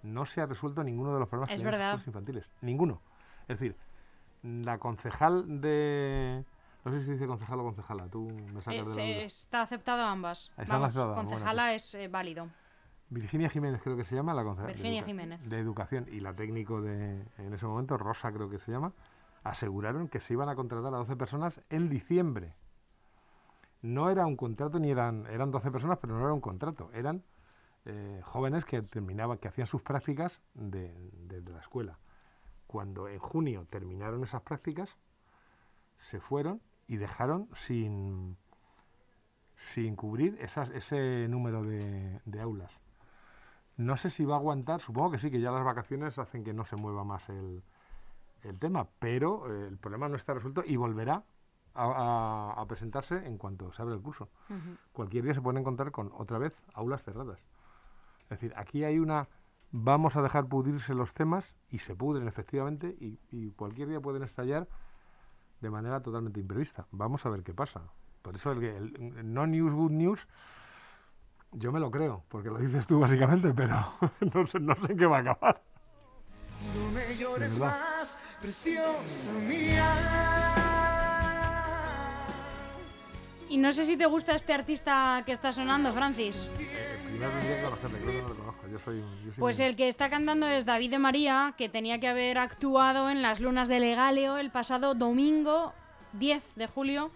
No 0.03 0.25
se 0.25 0.41
ha 0.41 0.45
resuelto 0.45 0.83
ninguno 0.83 1.13
de 1.13 1.19
los 1.19 1.27
problemas 1.29 1.49
Es 1.49 1.61
que 1.61 1.67
hay 1.67 1.73
en 1.73 1.79
las 1.79 1.87
escuelas 1.89 2.07
infantiles. 2.07 2.49
Ninguno. 2.61 3.01
Es 3.47 3.59
decir, 3.59 3.75
la 4.43 4.77
concejal 4.77 5.59
de... 5.61 6.43
No 6.85 6.91
sé 6.91 7.03
si 7.03 7.11
dice 7.11 7.27
concejal 7.27 7.59
o 7.59 7.63
concejala, 7.63 8.07
tú 8.07 8.29
me 8.53 8.61
sacas 8.61 8.87
Es- 8.87 8.95
de 8.95 9.01
la 9.03 9.07
duda. 9.15 9.25
está 9.25 9.61
aceptado 9.63 10.01
ambas. 10.03 10.49
Están 10.57 10.67
Vamos, 10.67 10.87
aceptadas, 10.89 11.15
bueno, 11.15 11.29
concejala 11.29 11.73
es 11.73 11.93
eh, 11.95 12.07
válido. 12.07 12.47
Virginia 13.09 13.49
Jiménez 13.49 13.81
creo 13.83 13.97
que 13.97 14.05
se 14.05 14.15
llama, 14.15 14.33
la 14.33 14.43
concejal 14.43 14.71
Virginia 14.73 15.01
de, 15.01 15.05
Jiménez. 15.07 15.49
de 15.49 15.59
Educación 15.59 16.07
y 16.11 16.19
la 16.21 16.33
técnico 16.33 16.81
de 16.81 17.25
en 17.39 17.53
ese 17.53 17.65
momento, 17.65 17.97
Rosa 17.97 18.31
creo 18.31 18.49
que 18.49 18.59
se 18.59 18.71
llama, 18.71 18.93
aseguraron 19.43 20.07
que 20.07 20.19
se 20.19 20.33
iban 20.33 20.49
a 20.49 20.55
contratar 20.55 20.93
a 20.93 20.97
12 20.97 21.15
personas 21.15 21.61
en 21.69 21.89
diciembre. 21.89 22.53
No 23.81 24.09
era 24.09 24.25
un 24.25 24.35
contrato 24.35 24.79
ni 24.79 24.91
eran 24.91 25.25
eran 25.27 25.51
12 25.51 25.71
personas, 25.71 25.97
pero 25.99 26.13
no 26.17 26.25
era 26.25 26.33
un 26.33 26.41
contrato, 26.41 26.89
eran 26.93 27.23
eh, 27.85 28.21
jóvenes 28.25 28.65
que 28.65 28.81
terminaban, 28.81 29.37
que 29.37 29.47
hacían 29.47 29.67
sus 29.67 29.81
prácticas 29.81 30.41
de, 30.53 30.93
de- 31.13 31.41
de 31.41 31.51
la 31.53 31.59
escuela. 31.59 31.97
Cuando 32.67 33.07
en 33.07 33.19
junio 33.19 33.65
terminaron 33.69 34.23
esas 34.23 34.41
prácticas, 34.41 34.95
se 35.97 36.19
fueron 36.19 36.61
y 36.87 36.97
dejaron 36.97 37.47
sin 37.55 38.37
sin 39.73 39.95
cubrir 39.95 40.37
esas, 40.41 40.69
ese 40.69 41.27
número 41.29 41.63
de, 41.63 42.21
de 42.25 42.41
aulas. 42.41 42.71
No 43.77 43.97
sé 43.97 44.09
si 44.09 44.23
va 44.25 44.35
a 44.35 44.37
aguantar, 44.39 44.81
supongo 44.81 45.11
que 45.11 45.19
sí, 45.19 45.31
que 45.31 45.41
ya 45.41 45.51
las 45.51 45.63
vacaciones 45.65 46.17
hacen 46.17 46.43
que 46.43 46.53
no 46.53 46.63
se 46.65 46.75
mueva 46.77 47.03
más 47.03 47.27
el, 47.29 47.63
el 48.43 48.59
tema, 48.59 48.87
pero 48.99 49.51
eh, 49.53 49.67
el 49.67 49.77
problema 49.77 50.07
no 50.09 50.15
está 50.15 50.33
resuelto 50.33 50.63
y 50.65 50.75
volverá 50.75 51.23
a, 51.73 51.83
a- 52.55 52.61
a 52.61 52.65
presentarse 52.67 53.25
en 53.25 53.37
cuanto 53.37 53.71
se 53.73 53.81
abre 53.81 53.95
el 53.95 54.01
curso. 54.01 54.29
Cualquier 54.91 55.23
día 55.23 55.33
se 55.33 55.41
pueden 55.41 55.59
encontrar 55.61 55.91
con 55.91 56.11
otra 56.15 56.37
vez 56.39 56.53
aulas 56.73 57.03
cerradas. 57.03 57.39
Es 58.23 58.29
decir, 58.29 58.53
aquí 58.55 58.83
hay 58.83 58.99
una... 58.99 59.27
Vamos 59.71 60.15
a 60.15 60.21
dejar 60.23 60.47
pudrirse 60.47 60.95
los 60.95 61.13
temas 61.13 61.45
y 61.69 61.77
se 61.79 61.95
pudren 61.95 62.27
efectivamente 62.27 62.95
y, 62.99 63.19
y 63.29 63.51
cualquier 63.51 63.87
día 63.89 63.99
pueden 64.01 64.23
estallar 64.23 64.67
de 65.61 65.69
manera 65.69 66.01
totalmente 66.01 66.39
imprevista. 66.39 66.87
Vamos 66.91 67.25
a 67.25 67.29
ver 67.29 67.43
qué 67.43 67.53
pasa. 67.53 67.81
Por 68.23 68.35
eso 68.35 68.51
el, 68.51 69.33
no 69.33 69.45
news, 69.45 69.73
good 69.73 69.91
news, 69.91 70.27
yo 71.51 71.71
me 71.71 71.79
lo 71.79 71.91
creo, 71.91 72.23
porque 72.29 72.49
lo 72.49 72.57
dices 72.57 72.85
tú 72.87 72.99
básicamente, 72.99 73.53
pero 73.53 73.75
no 74.33 74.47
sé, 74.47 74.59
no 74.59 74.75
sé 74.85 74.91
en 74.93 74.97
qué 74.97 75.05
va 75.05 75.17
a 75.17 75.21
acabar. 75.21 75.61
No 76.75 76.91
me 76.91 77.15
llores 77.15 77.59
más, 77.59 78.17
preciosa 78.41 79.31
mía. 79.47 79.85
Y 83.49 83.57
no 83.57 83.71
sé 83.71 83.83
si 83.85 83.97
te 83.97 84.05
gusta 84.05 84.35
este 84.35 84.53
artista 84.53 85.23
que 85.25 85.31
está 85.31 85.51
sonando, 85.51 85.91
Francis. 85.91 86.47
Eh, 86.59 86.99
Pues 89.37 89.59
el 89.59 89.75
que 89.75 89.87
está 89.87 90.09
cantando 90.09 90.47
es 90.47 90.65
David 90.65 90.91
de 90.91 90.99
María, 90.99 91.55
que 91.57 91.67
tenía 91.67 91.99
que 91.99 92.07
haber 92.07 92.37
actuado 92.37 93.09
en 93.09 93.23
las 93.23 93.39
lunas 93.39 93.67
de 93.67 93.79
Legaleo 93.79 94.37
el 94.37 94.51
pasado 94.51 94.93
domingo 94.93 95.73
10 96.13 96.43
de 96.55 96.67
julio 96.67 97.11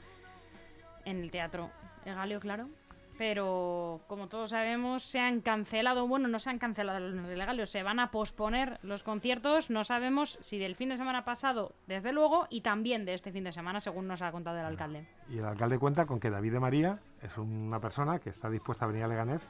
en 1.06 1.22
el 1.22 1.32
teatro 1.32 1.70
Legaleo, 2.06 2.39
claro. 2.39 2.68
Pero 3.17 4.01
como 4.08 4.27
todos 4.27 4.50
sabemos, 4.50 5.03
se 5.03 5.20
han 5.20 5.41
cancelado, 5.41 6.08
bueno, 6.08 6.27
no 6.27 6.39
se 6.39 6.50
han 6.50 6.58
cancelado 6.58 7.12
de 7.12 7.36
Legaleo, 7.36 7.65
se 7.65 7.84
van 7.84 8.00
a 8.00 8.10
posponer 8.10 8.79
los 8.82 9.03
conciertos. 9.03 9.70
No 9.70 9.84
sabemos 9.84 10.39
si 10.41 10.58
del 10.58 10.75
fin 10.75 10.89
de 10.89 10.98
semana 10.98 11.24
pasado, 11.24 11.74
desde 11.88 12.12
luego, 12.12 12.48
y 12.50 12.62
también 12.62 13.05
de 13.05 13.13
este 13.13 13.32
fin 13.32 13.43
de 13.43 13.51
semana, 13.51 13.79
según 13.79 14.08
nos 14.08 14.22
ha 14.22 14.32
contado 14.32 14.58
el 14.60 14.65
alcalde. 14.65 15.05
Y 15.29 15.38
el 15.38 15.46
alcalde 15.46 15.77
cuenta 15.77 16.05
con 16.05 16.20
que 16.20 16.29
David 16.32 16.53
de 16.53 16.60
María 16.60 17.00
es 17.22 17.38
una 17.38 17.79
persona 17.79 18.20
que 18.20 18.29
está 18.29 18.50
dispuesta 18.50 18.86
a 18.86 18.88
venir 18.88 19.03
a 19.03 19.08
Leganés 19.08 19.41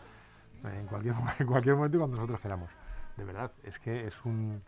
eh, 0.66 0.80
en 0.80 0.88
cualquier, 0.88 1.16
en 1.40 1.48
cualquier 1.48 1.76
momento 1.76 1.98
y 1.98 2.00
cuando 2.00 2.18
nosotros 2.18 2.42
queramos. 2.42 2.70
De 3.16 3.24
verdad, 3.24 3.52
es 3.64 3.80
que 3.80 4.08
es 4.08 4.14
un... 4.26 4.62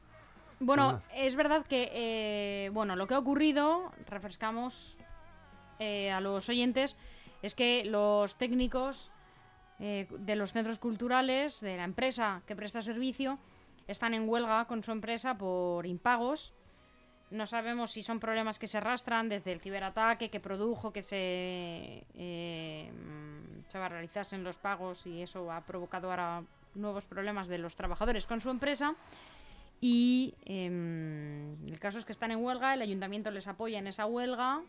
Bueno, 0.62 0.86
Bueno. 0.86 1.02
es 1.14 1.36
verdad 1.36 1.66
que 1.66 1.90
eh, 1.92 2.70
bueno, 2.70 2.96
lo 2.96 3.08
que 3.08 3.14
ha 3.14 3.20
ocurrido, 3.20 3.92
refrescamos 4.08 4.98
eh, 5.80 6.10
a 6.12 6.22
los 6.22 6.48
oyentes, 6.48 6.96
es 7.46 7.54
que 7.54 7.86
los 7.86 8.38
técnicos 8.38 9.12
eh, 9.80 10.08
de 10.10 10.36
los 10.36 10.52
centros 10.52 10.80
culturales, 10.80 11.62
de 11.62 11.78
la 11.78 11.84
empresa 11.84 12.42
que 12.48 12.56
presta 12.56 12.82
servicio, 12.82 13.38
están 13.88 14.16
en 14.16 14.28
huelga 14.28 14.66
con 14.66 14.84
su 14.84 14.92
empresa 14.92 15.38
por 15.38 15.86
impagos. 15.86 16.54
No 17.30 17.46
sabemos 17.46 17.92
si 17.92 18.02
son 18.02 18.20
problemas 18.20 18.58
que 18.58 18.66
se 18.66 18.78
arrastran 18.78 19.30
desde 19.30 19.52
el 19.52 19.60
ciberataque 19.60 20.30
que 20.30 20.40
produjo 20.40 20.92
que 20.92 21.04
se, 21.04 22.04
eh, 22.16 22.92
se 23.68 23.80
va 23.80 23.86
a 23.86 23.90
realizarse 23.90 24.36
en 24.36 24.44
los 24.44 24.58
pagos 24.58 25.06
y 25.06 25.22
eso 25.22 25.52
ha 25.52 25.62
provocado 25.62 26.10
ahora 26.10 26.44
nuevos 26.74 27.06
problemas 27.06 27.48
de 27.48 27.60
los 27.60 27.75
trabajadores 27.75 28.25
con 28.25 28.42
su 28.42 28.50
empresa. 28.50 28.96
Y 29.82 30.34
em, 30.46 31.68
el 31.68 31.80
caso 31.80 32.00
es 32.00 32.06
que 32.06 32.12
están 32.12 32.32
en 32.32 32.44
huelga, 32.44 32.74
el 32.74 32.82
ayuntamiento 32.82 33.30
les 33.30 33.48
apoya 33.48 33.78
en 33.78 33.86
esa 33.86 34.08
huelga 34.08 34.64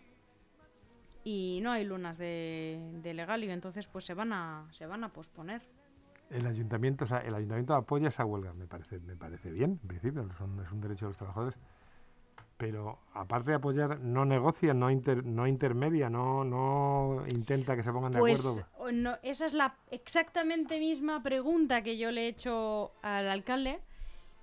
y 1.26 1.58
no 1.60 1.72
hay 1.72 1.82
lunas 1.82 2.16
de, 2.18 2.78
de 3.02 3.12
legalio, 3.12 3.50
entonces 3.52 3.88
pues 3.88 4.04
se 4.04 4.14
van 4.14 4.32
a, 4.32 4.68
se 4.70 4.86
van 4.86 5.02
a 5.02 5.08
posponer. 5.08 5.60
El 6.30 6.46
ayuntamiento, 6.46 7.04
o 7.04 7.08
sea, 7.08 7.18
el 7.18 7.34
ayuntamiento 7.34 7.74
apoya 7.74 8.08
esa 8.08 8.24
huelga, 8.24 8.52
me 8.52 8.68
parece, 8.68 9.00
me 9.00 9.16
parece 9.16 9.50
bien, 9.50 9.80
en 9.82 9.88
principio, 9.88 10.28
son- 10.38 10.60
es 10.64 10.70
un 10.70 10.80
derecho 10.80 11.06
de 11.06 11.10
los 11.10 11.16
trabajadores. 11.16 11.56
Pero 12.56 13.00
aparte 13.12 13.50
de 13.50 13.56
apoyar, 13.56 13.98
no 13.98 14.24
negocia, 14.24 14.72
no, 14.72 14.88
inter- 14.88 15.24
no 15.24 15.48
intermedia, 15.48 16.08
no, 16.08 16.44
no 16.44 17.24
intenta 17.26 17.74
que 17.74 17.82
se 17.82 17.92
pongan 17.92 18.12
de 18.12 18.20
Pues 18.20 18.40
acuerdo. 18.46 18.92
no- 18.92 19.18
esa 19.24 19.46
es 19.46 19.52
la 19.52 19.74
exactamente 19.90 20.78
misma 20.78 21.24
pregunta 21.24 21.82
que 21.82 21.98
yo 21.98 22.12
le 22.12 22.22
he 22.26 22.28
hecho 22.28 22.92
al 23.02 23.28
alcalde 23.28 23.80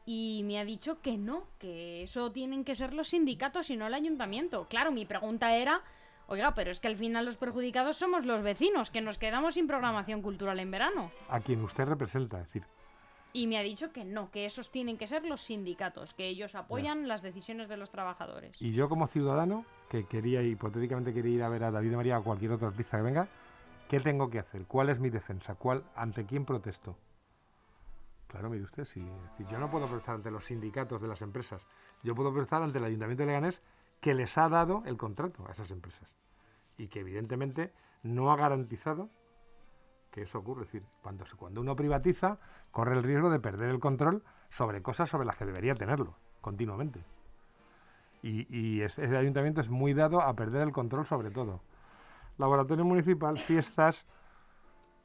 y 0.05 0.41
me 0.45 0.59
ha 0.59 0.65
dicho 0.65 0.99
que 1.01 1.17
no, 1.17 1.45
que 1.59 2.03
eso 2.03 2.29
tienen 2.33 2.65
que 2.65 2.75
ser 2.75 2.93
los 2.93 3.07
sindicatos 3.07 3.69
y 3.69 3.77
no 3.77 3.87
el 3.87 3.93
ayuntamiento. 3.93 4.67
Claro, 4.67 4.91
mi 4.91 5.05
pregunta 5.05 5.55
era, 5.55 5.81
oiga, 6.27 6.53
pero 6.53 6.71
es 6.71 6.79
que 6.79 6.87
al 6.87 6.95
final 6.95 7.25
los 7.25 7.37
perjudicados 7.37 7.97
somos 7.97 8.25
los 8.25 8.41
vecinos, 8.43 8.91
que 8.91 9.01
nos 9.01 9.17
quedamos 9.17 9.55
sin 9.55 9.67
programación 9.67 10.21
cultural 10.21 10.59
en 10.59 10.71
verano. 10.71 11.11
A 11.29 11.39
quien 11.39 11.61
usted 11.63 11.85
representa, 11.85 12.39
es 12.41 12.47
decir, 12.47 12.63
Y 13.33 13.47
me 13.47 13.57
ha 13.57 13.63
dicho 13.63 13.91
que 13.91 14.05
no, 14.05 14.29
que 14.29 14.45
esos 14.45 14.69
tienen 14.69 14.97
que 14.97 15.07
ser 15.07 15.25
los 15.25 15.41
sindicatos, 15.41 16.13
que 16.13 16.27
ellos 16.27 16.53
apoyan 16.55 17.07
las 17.07 17.21
decisiones 17.21 17.67
de 17.67 17.77
los 17.77 17.89
trabajadores. 17.89 18.61
Y 18.61 18.73
yo 18.73 18.87
como 18.89 19.07
ciudadano, 19.07 19.65
que 19.89 20.05
quería, 20.05 20.41
hipotéticamente 20.43 21.13
quería 21.13 21.35
ir 21.35 21.43
a 21.43 21.49
ver 21.49 21.63
a 21.63 21.71
David 21.71 21.95
María 21.95 22.19
o 22.19 22.23
cualquier 22.23 22.51
otro 22.51 22.67
artista 22.67 22.97
que 22.97 23.03
venga, 23.03 23.27
¿qué 23.89 23.99
tengo 23.99 24.29
que 24.29 24.39
hacer? 24.39 24.65
¿Cuál 24.65 24.89
es 24.89 24.99
mi 24.99 25.09
defensa? 25.09 25.55
¿Cuál, 25.55 25.83
¿Ante 25.95 26.25
quién 26.25 26.45
protesto? 26.45 26.95
Claro, 28.27 28.49
mire 28.49 28.63
usted, 28.63 28.85
si, 28.85 29.03
si 29.37 29.45
yo 29.45 29.59
no 29.59 29.69
puedo 29.69 29.85
protestar 29.87 30.15
ante 30.15 30.31
los 30.31 30.45
sindicatos 30.45 30.99
de 31.01 31.07
las 31.07 31.21
empresas, 31.21 31.61
yo 32.01 32.15
puedo 32.15 32.31
protestar 32.31 32.63
ante 32.63 32.79
el 32.79 32.85
Ayuntamiento 32.85 33.21
de 33.21 33.27
Leganés 33.27 33.61
que 34.03 34.13
les 34.13 34.37
ha 34.37 34.49
dado 34.49 34.83
el 34.85 34.97
contrato 34.97 35.47
a 35.47 35.53
esas 35.53 35.71
empresas 35.71 36.09
y 36.75 36.89
que 36.89 36.99
evidentemente 36.99 37.71
no 38.03 38.33
ha 38.33 38.35
garantizado 38.35 39.09
que 40.11 40.23
eso 40.23 40.39
ocurre. 40.39 40.63
Es 40.63 40.73
decir, 40.73 40.85
cuando, 41.01 41.23
cuando 41.37 41.61
uno 41.61 41.73
privatiza, 41.77 42.37
corre 42.71 42.97
el 42.97 43.03
riesgo 43.03 43.29
de 43.29 43.39
perder 43.39 43.69
el 43.69 43.79
control 43.79 44.21
sobre 44.49 44.81
cosas 44.81 45.09
sobre 45.09 45.25
las 45.25 45.37
que 45.37 45.45
debería 45.45 45.73
tenerlo 45.73 46.17
continuamente. 46.41 46.99
Y, 48.23 48.81
este 48.81 49.15
ayuntamiento 49.15 49.61
es 49.61 49.69
muy 49.69 49.93
dado 49.93 50.21
a 50.21 50.33
perder 50.33 50.63
el 50.63 50.73
control 50.73 51.05
sobre 51.05 51.31
todo. 51.31 51.61
Laboratorio 52.37 52.83
municipal, 52.83 53.37
fiestas, 53.37 54.05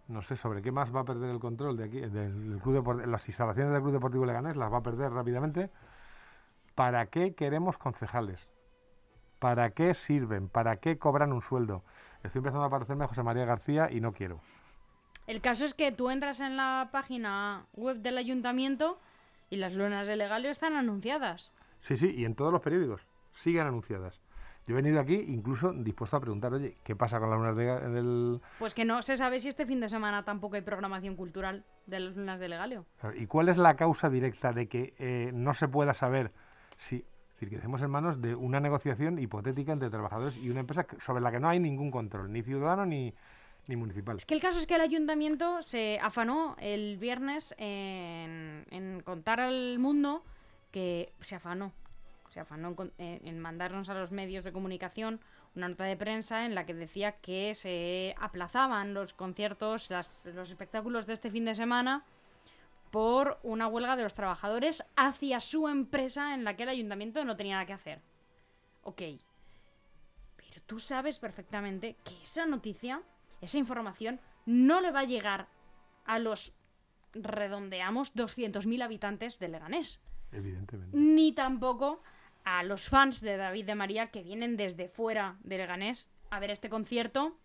no 0.08 0.22
sé 0.22 0.34
sobre 0.34 0.60
qué 0.60 0.72
más 0.72 0.92
va 0.94 1.00
a 1.00 1.04
perder 1.04 1.30
el 1.30 1.38
control 1.38 1.76
de 1.76 1.84
aquí, 1.84 2.00
del, 2.00 2.60
club 2.60 3.06
las 3.06 3.28
instalaciones 3.28 3.72
del 3.72 3.82
Club 3.82 3.92
Deportivo 3.92 4.26
Leganés 4.26 4.56
las 4.56 4.72
va 4.72 4.78
a 4.78 4.82
perder 4.82 5.12
rápidamente. 5.12 5.70
¿Para 6.74 7.06
qué 7.06 7.34
queremos 7.34 7.78
concejales? 7.78 8.48
¿Para 9.38 9.70
qué 9.70 9.94
sirven? 9.94 10.48
¿Para 10.48 10.76
qué 10.76 10.98
cobran 10.98 11.32
un 11.32 11.42
sueldo? 11.42 11.84
Estoy 12.22 12.40
empezando 12.40 12.64
a 12.64 12.70
parecerme 12.70 13.04
a 13.04 13.08
José 13.08 13.22
María 13.22 13.44
García 13.44 13.88
y 13.90 14.00
no 14.00 14.12
quiero. 14.12 14.40
El 15.26 15.40
caso 15.40 15.64
es 15.64 15.74
que 15.74 15.92
tú 15.92 16.10
entras 16.10 16.40
en 16.40 16.56
la 16.56 16.88
página 16.90 17.66
web 17.74 17.98
del 17.98 18.18
ayuntamiento 18.18 18.98
y 19.50 19.56
las 19.56 19.74
lunas 19.74 20.06
de 20.06 20.16
legalio 20.16 20.50
están 20.50 20.74
anunciadas. 20.74 21.52
Sí, 21.80 21.96
sí, 21.96 22.10
y 22.16 22.24
en 22.24 22.34
todos 22.34 22.52
los 22.52 22.60
periódicos 22.62 23.06
siguen 23.34 23.66
anunciadas. 23.66 24.20
Yo 24.66 24.74
he 24.76 24.82
venido 24.82 25.00
aquí 25.00 25.14
incluso 25.14 25.72
dispuesto 25.72 26.16
a 26.16 26.20
preguntar, 26.20 26.52
oye, 26.52 26.76
¿qué 26.82 26.96
pasa 26.96 27.18
con 27.20 27.30
las 27.30 27.38
lunas 27.38 27.56
de- 27.56 27.88
del, 27.88 28.40
Pues 28.58 28.74
que 28.74 28.84
no 28.84 29.00
se 29.02 29.16
sabe 29.16 29.38
si 29.40 29.48
este 29.48 29.64
fin 29.64 29.80
de 29.80 29.88
semana 29.88 30.24
tampoco 30.24 30.56
hay 30.56 30.62
programación 30.62 31.14
cultural 31.16 31.64
de 31.86 32.00
las 32.00 32.16
lunas 32.16 32.40
de 32.40 32.48
legalio. 32.48 32.84
¿Y 33.14 33.26
cuál 33.26 33.48
es 33.48 33.56
la 33.56 33.76
causa 33.76 34.10
directa 34.10 34.52
de 34.52 34.68
que 34.68 34.94
eh, 34.98 35.30
no 35.32 35.54
se 35.54 35.68
pueda 35.68 35.94
saber 35.94 36.32
si... 36.76 37.04
Es 37.38 37.42
decir, 37.42 37.50
que 37.50 37.56
estemos 37.56 37.80
en 37.82 37.90
manos 37.92 38.20
de 38.20 38.34
una 38.34 38.58
negociación 38.58 39.16
hipotética 39.20 39.70
entre 39.72 39.90
trabajadores 39.90 40.36
y 40.38 40.50
una 40.50 40.58
empresa 40.58 40.84
sobre 40.98 41.20
la 41.22 41.30
que 41.30 41.38
no 41.38 41.48
hay 41.48 41.60
ningún 41.60 41.92
control, 41.92 42.32
ni 42.32 42.42
ciudadano 42.42 42.84
ni, 42.84 43.14
ni 43.68 43.76
municipal. 43.76 44.16
Es 44.16 44.26
que 44.26 44.34
el 44.34 44.40
caso 44.40 44.58
es 44.58 44.66
que 44.66 44.74
el 44.74 44.80
ayuntamiento 44.80 45.62
se 45.62 46.00
afanó 46.02 46.56
el 46.58 46.96
viernes 46.96 47.54
en, 47.56 48.64
en 48.72 49.00
contar 49.04 49.38
al 49.38 49.78
mundo 49.78 50.24
que 50.72 51.12
se 51.20 51.36
afanó. 51.36 51.70
Se 52.30 52.40
afanó 52.40 52.74
en, 52.76 52.92
en- 52.98 53.28
en 53.28 53.38
mandarnos 53.38 53.88
a 53.88 53.94
los 53.94 54.10
medios 54.10 54.42
de 54.42 54.50
comunicación 54.52 55.20
una 55.54 55.68
nota 55.68 55.84
de 55.84 55.96
prensa 55.96 56.44
en 56.44 56.56
la 56.56 56.66
que 56.66 56.74
decía 56.74 57.12
que 57.12 57.54
se 57.54 58.16
aplazaban 58.20 58.94
los 58.94 59.12
conciertos, 59.14 59.90
las- 59.90 60.26
los 60.34 60.50
espectáculos 60.50 61.06
de 61.06 61.12
este 61.12 61.30
fin 61.30 61.44
de 61.44 61.54
semana 61.54 62.02
por 62.90 63.38
una 63.42 63.66
huelga 63.66 63.96
de 63.96 64.02
los 64.02 64.14
trabajadores 64.14 64.84
hacia 64.96 65.40
su 65.40 65.68
empresa 65.68 66.34
en 66.34 66.44
la 66.44 66.56
que 66.56 66.64
el 66.64 66.70
ayuntamiento 66.70 67.24
no 67.24 67.36
tenía 67.36 67.54
nada 67.54 67.66
que 67.66 67.72
hacer. 67.72 68.00
Ok. 68.82 69.02
Pero 70.36 70.62
tú 70.66 70.78
sabes 70.78 71.18
perfectamente 71.18 71.96
que 72.04 72.22
esa 72.22 72.46
noticia, 72.46 73.02
esa 73.40 73.58
información, 73.58 74.20
no 74.46 74.80
le 74.80 74.90
va 74.90 75.00
a 75.00 75.04
llegar 75.04 75.48
a 76.04 76.18
los, 76.18 76.52
redondeamos, 77.12 78.14
200.000 78.14 78.82
habitantes 78.82 79.38
de 79.38 79.48
Leganés. 79.48 80.00
Evidentemente. 80.32 80.96
Ni 80.96 81.32
tampoco 81.32 82.02
a 82.44 82.62
los 82.62 82.88
fans 82.88 83.20
de 83.20 83.36
David 83.36 83.66
de 83.66 83.74
María 83.74 84.10
que 84.10 84.22
vienen 84.22 84.56
desde 84.56 84.88
fuera 84.88 85.36
de 85.40 85.58
Leganés 85.58 86.08
a 86.30 86.40
ver 86.40 86.50
este 86.50 86.70
concierto 86.70 87.36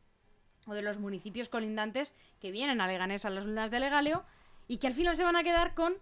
o 0.66 0.74
de 0.74 0.82
los 0.82 0.98
municipios 0.98 1.50
colindantes 1.50 2.16
que 2.40 2.52
vienen 2.52 2.80
a 2.80 2.88
Leganés 2.88 3.26
a 3.26 3.30
las 3.30 3.46
lunas 3.46 3.70
de 3.70 3.80
Legaleo 3.80 4.24
y 4.68 4.78
que 4.78 4.88
al 4.88 4.94
final 4.94 5.16
se 5.16 5.24
van 5.24 5.36
a 5.36 5.44
quedar 5.44 5.74
con... 5.74 5.94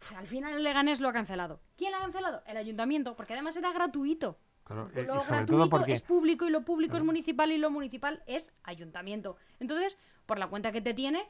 "Uf, 0.00 0.16
Al 0.16 0.26
final 0.26 0.54
el 0.54 0.62
Leganés 0.62 1.00
lo 1.00 1.08
ha 1.08 1.12
cancelado. 1.12 1.60
¿Quién 1.76 1.92
lo 1.92 1.98
ha 1.98 2.00
cancelado? 2.00 2.42
El 2.46 2.56
ayuntamiento, 2.56 3.14
porque 3.16 3.34
además 3.34 3.56
era 3.56 3.72
gratuito. 3.72 4.38
Claro, 4.64 4.88
eh, 4.94 5.02
Lo 5.02 5.16
y 5.16 5.18
sobre 5.18 5.36
gratuito 5.38 5.52
todo 5.52 5.68
porque... 5.70 5.92
es 5.92 6.02
público 6.02 6.46
y 6.46 6.50
lo 6.50 6.62
público 6.64 6.96
es 6.96 7.02
municipal 7.02 7.50
y 7.52 7.58
lo 7.58 7.70
municipal 7.70 8.22
es 8.26 8.52
ayuntamiento. 8.62 9.36
Entonces, 9.58 9.98
por 10.26 10.38
la 10.38 10.46
cuenta 10.48 10.70
que 10.72 10.80
te 10.80 10.94
tiene, 10.94 11.28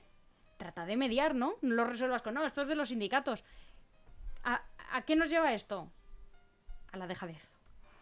trata 0.58 0.84
de 0.84 0.96
mediar, 0.96 1.34
¿no? 1.34 1.54
No 1.62 1.74
lo 1.74 1.84
resuelvas 1.84 2.20
con, 2.22 2.34
no, 2.34 2.44
esto 2.44 2.62
es 2.62 2.68
de 2.68 2.74
los 2.74 2.90
sindicatos. 2.90 3.44
¿A, 4.44 4.62
a 4.92 5.02
qué 5.02 5.16
nos 5.16 5.30
lleva 5.30 5.52
esto? 5.54 5.90
A 6.92 6.96
la 6.98 7.06
dejadez. 7.06 7.48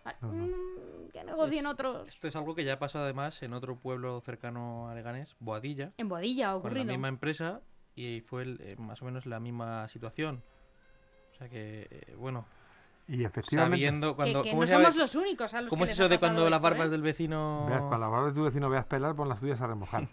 A- 0.04 0.14
No, 0.22 0.32
no. 0.32 0.46
mm, 0.46 1.10
que 1.12 1.22
negocien 1.25 1.66
Es- 1.66 1.70
otros. 1.72 2.08
Esto 2.08 2.28
es 2.28 2.34
algo 2.37 2.54
que 2.54 2.64
ya 2.64 2.75
ha 2.75 2.78
pasado 2.78 3.04
además 3.04 3.42
en 3.42 3.52
otro 3.52 3.76
pueblo 3.76 4.20
cercano 4.20 4.88
a 4.88 4.94
Leganés, 4.94 5.37
Boadilla, 5.40 5.92
En 5.98 6.08
Boadilla 6.08 6.50
ha 6.50 6.52
con 6.54 6.62
la 6.62 6.68
ocurrido. 6.68 6.92
misma 6.92 7.08
empresa 7.08 7.60
y 7.99 8.21
fue 8.21 8.43
el- 8.43 8.61
eh, 8.62 8.76
más 8.78 9.02
o 9.02 9.05
menos 9.05 9.26
la 9.26 9.40
misma 9.40 9.88
situación. 9.88 10.43
O 11.33 11.37
sea 11.37 11.49
que, 11.49 11.87
eh, 11.90 12.14
bueno, 12.17 12.45
Y 13.07 13.25
efectivamente... 13.25 13.76
sabiendo 13.76 14.11
Que, 14.11 14.17
cuando... 14.17 14.43
que 14.43 14.50
¿cómo 14.50 14.62
no 14.62 14.69
somos 14.71 14.97
los 14.97 15.14
únicos 15.14 15.55
a 15.55 15.62
los 15.62 15.71
¿Cómo 15.71 15.85
que 15.85 15.90
es 15.90 15.99
eso 15.99 16.09
de 16.09 16.19
cuando 16.19 16.49
las 16.50 16.61
barbas 16.61 16.88
eh? 16.88 16.90
del 16.90 17.02
vecino... 17.02 17.67
Veas, 17.69 17.81
cuando 17.81 17.99
las 17.99 18.11
barbas 18.11 18.35
de 18.35 18.40
tu 18.40 18.45
vecino 18.45 18.69
veas 18.71 18.85
pelar, 18.87 19.14
pon 19.14 19.28
las 19.28 19.40
tuyas 19.40 19.61
a 19.61 19.67
remojar. 19.67 20.02
Es 20.02 20.09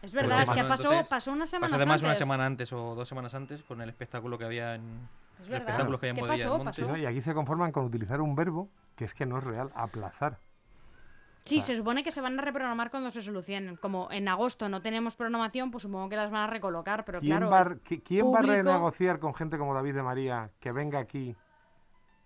Pues 0.00 0.12
verdad, 0.12 0.42
es 0.42 0.50
que 0.50 0.62
pasó, 0.64 0.82
entonces, 0.84 1.08
pasó 1.08 1.32
una 1.32 1.46
semana 1.46 1.70
Pasó 1.70 1.76
además 1.76 2.00
una 2.02 2.10
antes. 2.10 2.18
semana 2.18 2.46
antes 2.46 2.72
o 2.72 2.94
dos 2.94 3.08
semanas 3.08 3.34
antes 3.34 3.62
con 3.64 3.80
el 3.80 3.88
espectáculo 3.88 4.38
que 4.38 4.44
había 4.44 4.74
en... 4.74 4.82
Es 4.82 5.40
los 5.40 5.48
verdad. 5.48 5.60
espectáculos 5.68 6.00
que 6.00 6.06
es 6.06 6.12
hay 6.12 6.20
que 6.20 6.26
pasó, 6.28 6.64
pasó. 6.64 6.96
Y 6.96 7.06
aquí 7.06 7.20
se 7.20 7.34
conforman 7.34 7.72
con 7.72 7.84
utilizar 7.84 8.20
un 8.20 8.34
verbo 8.36 8.68
que 8.94 9.04
es 9.06 9.14
que 9.14 9.26
no 9.26 9.38
es 9.38 9.44
real, 9.44 9.70
aplazar. 9.74 10.38
Sí, 11.46 11.58
O 11.58 11.60
sea- 11.60 11.66
se 11.74 11.76
supone 11.78 12.02
que 12.02 12.10
se 12.10 12.20
van 12.20 12.38
a 12.38 12.42
reprogramar 12.42 12.90
cuando 12.90 13.10
se 13.10 13.22
solucionen. 13.22 13.76
Como 13.76 14.08
en 14.10 14.28
agosto 14.28 14.68
no 14.68 14.82
tenemos 14.82 15.14
programación, 15.16 15.70
pues 15.70 15.82
supongo 15.82 16.08
que 16.08 16.16
las 16.16 16.30
van 16.30 16.42
a 16.42 16.46
recolocar, 16.48 17.04
pero 17.04 17.20
¿Quién, 17.20 17.38
claro. 17.38 17.50
va, 17.50 17.76
quién 18.04 18.26
va 18.32 18.38
a 18.40 18.42
renegociar 18.42 19.18
con 19.18 19.34
gente 19.34 19.56
como 19.56 19.72
David 19.74 19.94
de 19.94 20.02
María 20.02 20.50
que 20.60 20.72
venga 20.72 20.98
aquí 20.98 21.34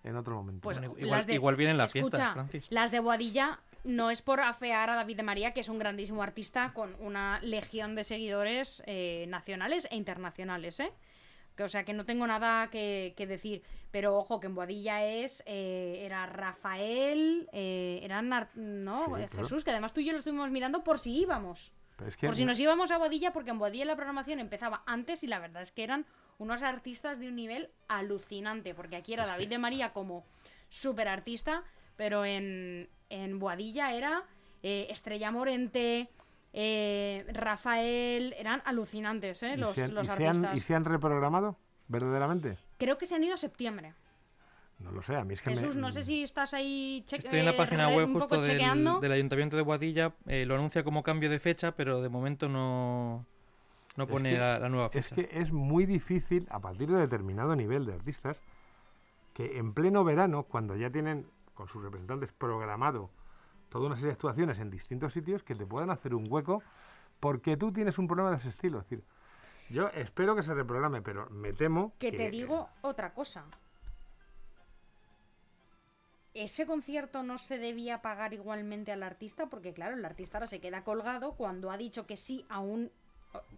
en 0.04 0.16
otro 0.16 0.34
momento? 0.36 0.62
Pues 0.62 0.78
Bueno, 0.78 0.94
igual, 0.98 1.24
de- 1.26 1.34
igual 1.34 1.56
vienen 1.56 1.76
las 1.76 1.94
Escucha, 1.94 2.16
fiestas, 2.16 2.32
Francis. 2.34 2.66
Las 2.70 2.90
de 2.90 3.00
Boadilla 3.00 3.60
no 3.84 4.10
es 4.10 4.20
por 4.22 4.40
afear 4.40 4.90
a 4.90 4.94
David 4.96 5.16
de 5.18 5.22
María, 5.22 5.52
que 5.52 5.60
es 5.60 5.68
un 5.68 5.78
grandísimo 5.78 6.22
artista 6.22 6.72
con 6.74 6.94
una 7.00 7.40
legión 7.40 7.94
de 7.94 8.04
seguidores 8.04 8.82
eh, 8.86 9.26
nacionales 9.28 9.86
e 9.90 9.96
internacionales, 9.96 10.80
¿eh? 10.80 10.92
Que, 11.60 11.64
o 11.64 11.68
sea, 11.68 11.84
que 11.84 11.92
no 11.92 12.06
tengo 12.06 12.26
nada 12.26 12.70
que, 12.70 13.12
que 13.18 13.26
decir. 13.26 13.62
Pero 13.90 14.16
ojo, 14.16 14.40
que 14.40 14.46
en 14.46 14.54
Boadilla 14.54 15.04
es. 15.04 15.42
eh, 15.44 16.00
era 16.06 16.24
Rafael, 16.24 17.48
eh, 17.52 18.00
eran. 18.02 18.30
¿No? 18.54 19.04
Sí, 19.16 19.22
Eh, 19.22 19.28
claro. 19.28 19.44
Jesús, 19.44 19.62
que 19.62 19.70
además 19.70 19.92
tú 19.92 20.00
y 20.00 20.06
yo 20.06 20.12
lo 20.12 20.18
estuvimos 20.18 20.50
mirando 20.50 20.82
por 20.82 20.98
si 20.98 21.14
íbamos. 21.20 21.74
Pero 21.96 22.08
es 22.08 22.16
que 22.16 22.26
Por 22.28 22.34
si 22.34 22.46
nos 22.46 22.58
íbamos 22.58 22.90
a 22.92 22.96
Boadilla, 22.96 23.34
porque 23.34 23.50
en 23.50 23.58
Boadilla 23.58 23.84
la 23.84 23.94
programación 23.96 24.40
empezaba 24.40 24.82
antes 24.86 25.22
y 25.22 25.26
la 25.26 25.38
verdad 25.38 25.60
es 25.60 25.70
que 25.70 25.82
eran 25.84 26.06
unos 26.38 26.62
artistas 26.62 27.18
de 27.20 27.28
un 27.28 27.36
nivel 27.36 27.68
alucinante, 27.88 28.74
porque 28.74 28.96
aquí 28.96 29.12
era 29.12 29.24
Es 29.24 29.28
David 29.30 29.44
que- 29.44 29.50
de 29.50 29.58
María 29.58 29.92
como 29.92 30.24
súper 30.70 31.08
artista, 31.08 31.62
pero 31.96 32.24
en, 32.24 32.88
en 33.10 33.38
Boadilla 33.38 33.92
era 33.92 34.24
eh, 34.62 34.86
Estrella 34.88 35.30
Morente, 35.30 36.08
eh, 36.52 37.24
Rafael, 37.32 38.34
eran 38.38 38.62
alucinantes, 38.64 39.42
¿eh? 39.42 39.54
¿Y 39.54 39.56
Los, 39.56 39.74
se 39.74 39.84
han- 39.84 39.94
los 39.94 40.04
y 40.04 40.10
se 40.10 40.12
han- 40.26 40.36
artistas. 40.44 40.56
¿Y 40.56 40.60
se 40.60 40.74
han 40.74 40.84
reprogramado 40.84 41.56
verdaderamente? 41.88 42.58
Creo 42.78 42.98
que 42.98 43.06
se 43.06 43.14
han 43.14 43.24
ido 43.24 43.34
a 43.34 43.38
septiembre. 43.38 43.94
No 44.78 44.92
lo 44.92 45.02
sé, 45.02 45.14
a 45.14 45.24
mí 45.24 45.34
es 45.34 45.42
que 45.42 45.50
me- 45.50 45.56
Jesús, 45.56 45.76
no 45.76 45.90
sé 45.90 46.02
si 46.02 46.22
estás 46.22 46.54
ahí 46.54 47.02
che- 47.06 47.16
Estoy 47.16 47.40
en 47.40 47.44
la 47.44 47.50
eh, 47.50 47.56
página 47.56 47.88
web 47.90 48.10
justo 48.12 48.40
del, 48.40 48.52
chequeando. 48.52 48.98
del 49.00 49.12
Ayuntamiento 49.12 49.56
de 49.56 49.62
Boadilla. 49.62 50.14
eh, 50.26 50.46
lo 50.46 50.54
anuncia 50.54 50.82
como 50.82 51.02
cambio 51.02 51.28
de 51.28 51.38
fecha, 51.38 51.72
pero 51.76 52.00
de 52.00 52.08
momento 52.08 52.48
no, 52.48 53.26
no 53.96 54.04
Es 54.04 54.10
pone 54.10 54.30
que- 54.32 54.38
la, 54.38 54.58
la 54.58 54.68
nueva 54.70 54.90
Es 54.94 55.08
fecha. 55.08 55.14
que 55.16 55.28
es 55.38 55.52
muy 55.52 55.84
difícil, 55.84 56.46
a 56.50 56.60
partir 56.60 56.90
de 56.90 56.98
determinado 56.98 57.54
nivel 57.56 57.84
de 57.84 57.92
artistas, 57.92 58.42
que 59.34 59.58
en 59.58 59.74
pleno 59.74 60.02
verano, 60.02 60.44
cuando 60.44 60.74
ya 60.76 60.88
tienen 60.90 61.26
con 61.54 61.68
sus 61.68 61.82
representantes 61.84 62.32
programado 62.32 63.10
toda 63.70 63.86
una 63.86 63.94
serie 63.94 64.08
de 64.08 64.12
actuaciones 64.14 64.58
en 64.58 64.70
distintos 64.70 65.14
sitios, 65.14 65.42
que 65.42 65.54
te 65.54 65.64
puedan 65.64 65.90
hacer 65.90 66.14
un 66.14 66.26
hueco 66.28 66.62
porque 67.20 67.56
tú 67.56 67.72
tienes 67.72 67.98
un 67.98 68.06
problema 68.06 68.30
de 68.30 68.36
ese 68.36 68.48
estilo. 68.48 68.80
Es 68.80 68.84
decir, 68.84 69.04
yo 69.70 69.88
espero 69.88 70.34
que 70.34 70.42
se 70.42 70.52
reprograme, 70.52 71.00
pero 71.00 71.30
me 71.30 71.52
temo 71.52 71.94
Que 71.98 72.12
te 72.12 72.30
digo 72.30 72.68
otra 72.82 73.14
cosa. 73.14 73.44
Ese 76.34 76.66
concierto 76.66 77.22
no 77.22 77.38
se 77.38 77.58
debía 77.58 78.02
pagar 78.02 78.34
igualmente 78.34 78.92
al 78.92 79.02
artista 79.02 79.46
porque, 79.46 79.72
claro, 79.72 79.96
el 79.96 80.04
artista 80.04 80.38
ahora 80.38 80.46
se 80.46 80.60
queda 80.60 80.84
colgado 80.84 81.32
cuando 81.32 81.70
ha 81.70 81.76
dicho 81.76 82.06
que 82.06 82.16
sí 82.16 82.44
a 82.48 82.60
un... 82.60 82.92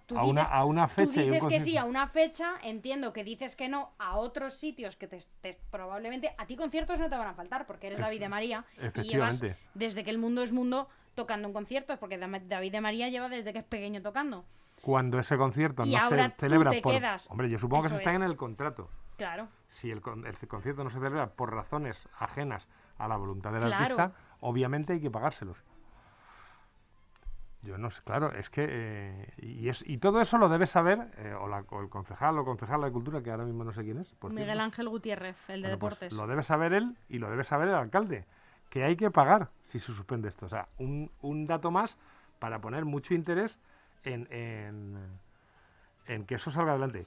Tú 0.06 0.18
a, 0.18 0.24
una, 0.24 0.42
dices, 0.42 0.54
a 0.54 0.64
una 0.64 0.88
tú 0.88 0.94
fecha 0.94 1.20
un 1.20 1.30
dices 1.30 1.46
que 1.48 1.60
sí 1.60 1.76
a 1.78 1.84
una 1.84 2.06
fecha, 2.08 2.54
entiendo 2.62 3.12
que 3.12 3.24
dices 3.24 3.56
que 3.56 3.68
no 3.68 3.90
a 3.98 4.16
otros 4.16 4.54
sitios 4.54 4.96
que 4.96 5.06
te, 5.06 5.18
te- 5.40 5.56
probablemente... 5.70 6.34
A 6.38 6.44
ti 6.46 6.56
conciertos 6.56 6.98
no 6.98 7.08
te 7.08 7.16
van 7.16 7.28
a 7.28 7.34
faltar 7.34 7.66
porque 7.66 7.86
eres 7.86 7.98
David 7.98 8.20
de 8.20 8.28
María 8.28 8.64
y 8.96 9.00
llevas 9.02 9.42
desde 9.74 10.04
que 10.04 10.10
el 10.10 10.18
mundo 10.18 10.42
es 10.42 10.52
mundo 10.52 10.88
tocando 11.14 11.48
en 11.48 11.54
conciertos 11.54 11.98
porque 11.98 12.18
David 12.18 12.72
de 12.72 12.80
María 12.80 13.08
lleva 13.08 13.28
desde 13.28 13.52
que 13.52 13.60
es 13.60 13.64
pequeño 13.64 14.02
tocando. 14.02 14.44
Cuando 14.82 15.18
ese 15.20 15.38
concierto 15.38 15.84
Y 15.84 15.94
no 15.94 16.00
ahora 16.02 16.24
se 16.26 16.30
tú 16.30 16.40
celebra 16.40 16.70
te 16.72 16.82
por... 16.82 16.92
quedas. 16.92 17.30
Hombre, 17.30 17.48
yo 17.48 17.56
supongo 17.56 17.82
que 17.82 17.86
Eso 17.86 17.94
eso 17.96 18.00
está 18.00 18.10
es. 18.10 18.16
en 18.16 18.22
el 18.24 18.36
contrato. 18.36 18.90
Claro. 19.16 19.46
si 19.68 19.90
el, 19.90 20.02
el 20.26 20.48
concierto 20.48 20.82
no 20.82 20.90
se 20.90 20.98
celebra 20.98 21.28
por 21.28 21.54
razones 21.54 22.08
ajenas 22.18 22.66
a 22.98 23.06
la 23.06 23.16
voluntad 23.16 23.52
del 23.52 23.60
Claro. 23.60 23.76
artista, 23.76 24.12
obviamente 24.40 24.94
hay 24.94 25.00
que 25.00 25.10
pagárselos. 25.10 25.56
Yo 27.62 27.78
no 27.78 27.90
sé, 27.90 28.02
claro, 28.04 28.32
es 28.32 28.50
que... 28.50 28.66
eh, 28.68 29.32
y, 29.38 29.68
es, 29.68 29.84
y 29.86 29.98
todo 29.98 30.20
eso 30.20 30.36
lo 30.36 30.48
debe 30.48 30.66
saber 30.66 31.12
eh, 31.18 31.32
o, 31.38 31.46
la- 31.48 31.64
o 31.70 31.80
el 31.80 31.88
concejal 31.88 32.36
o 32.38 32.44
concejala 32.44 32.86
de 32.86 32.92
cultura, 32.92 33.22
que 33.22 33.30
ahora 33.30 33.44
mismo 33.44 33.62
no 33.62 33.72
sé 33.72 33.84
quién 33.84 33.98
es. 33.98 34.08
por 34.14 34.30
Miguel 34.32 34.46
cierto. 34.46 34.62
Ángel 34.64 34.88
Gutiérrez, 34.88 35.36
el 35.48 35.62
de 35.62 35.68
Bueno, 35.68 35.78
pues 35.78 35.94
deportes. 35.94 36.12
lo 36.12 36.26
debe 36.26 36.42
saber 36.42 36.72
él 36.72 36.96
y 37.08 37.18
lo 37.18 37.30
debe 37.30 37.44
saber 37.44 37.68
el 37.68 37.74
alcalde, 37.74 38.24
que 38.68 38.82
hay 38.82 38.96
que 38.96 39.10
pagar 39.12 39.50
si 39.68 39.78
se 39.78 39.92
suspende 39.94 40.28
esto. 40.28 40.46
O 40.46 40.48
sea, 40.48 40.66
un, 40.78 41.10
un 41.20 41.46
dato 41.46 41.70
más 41.70 41.96
para 42.40 42.60
poner 42.60 42.84
mucho 42.84 43.14
interés 43.14 43.58
en, 44.02 44.26
en, 44.32 44.98
en 46.06 46.26
que 46.26 46.34
eso 46.34 46.50
salga 46.50 46.72
adelante. 46.72 47.06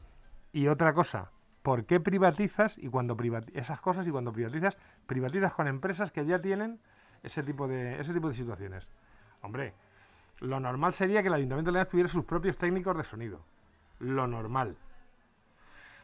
Y 0.54 0.68
otra 0.70 0.94
cosa, 0.94 1.32
¿por 1.64 1.84
qué 1.86 2.00
privatizas 2.00 2.78
y 2.78 2.88
cuando 2.88 3.18
privati- 3.18 3.52
esas 3.56 3.82
cosas 3.82 4.08
y 4.08 4.12
cuando 4.12 4.32
privatizas, 4.32 4.78
privatizas 5.06 5.54
con 5.54 5.68
empresas 5.68 6.14
que 6.14 6.26
ya 6.26 6.40
tienen 6.42 6.80
ese 7.24 7.44
tipo 7.44 7.68
de, 7.68 8.00
ese 8.00 8.14
tipo 8.14 8.30
de 8.30 8.36
situaciones? 8.36 8.88
Hombre, 9.42 9.74
lo 10.42 10.60
normal 10.60 10.94
sería 10.94 11.22
que 11.22 11.28
el 11.30 11.34
Ayuntamiento 11.36 11.70
de 11.70 11.74
Leganés 11.74 11.90
tuviera 11.92 12.10
sus 12.10 12.26
propios 12.26 12.58
técnicos 12.58 12.96
de 12.98 13.04
sonido. 13.04 13.42
Lo 14.00 14.28
normal 14.28 14.76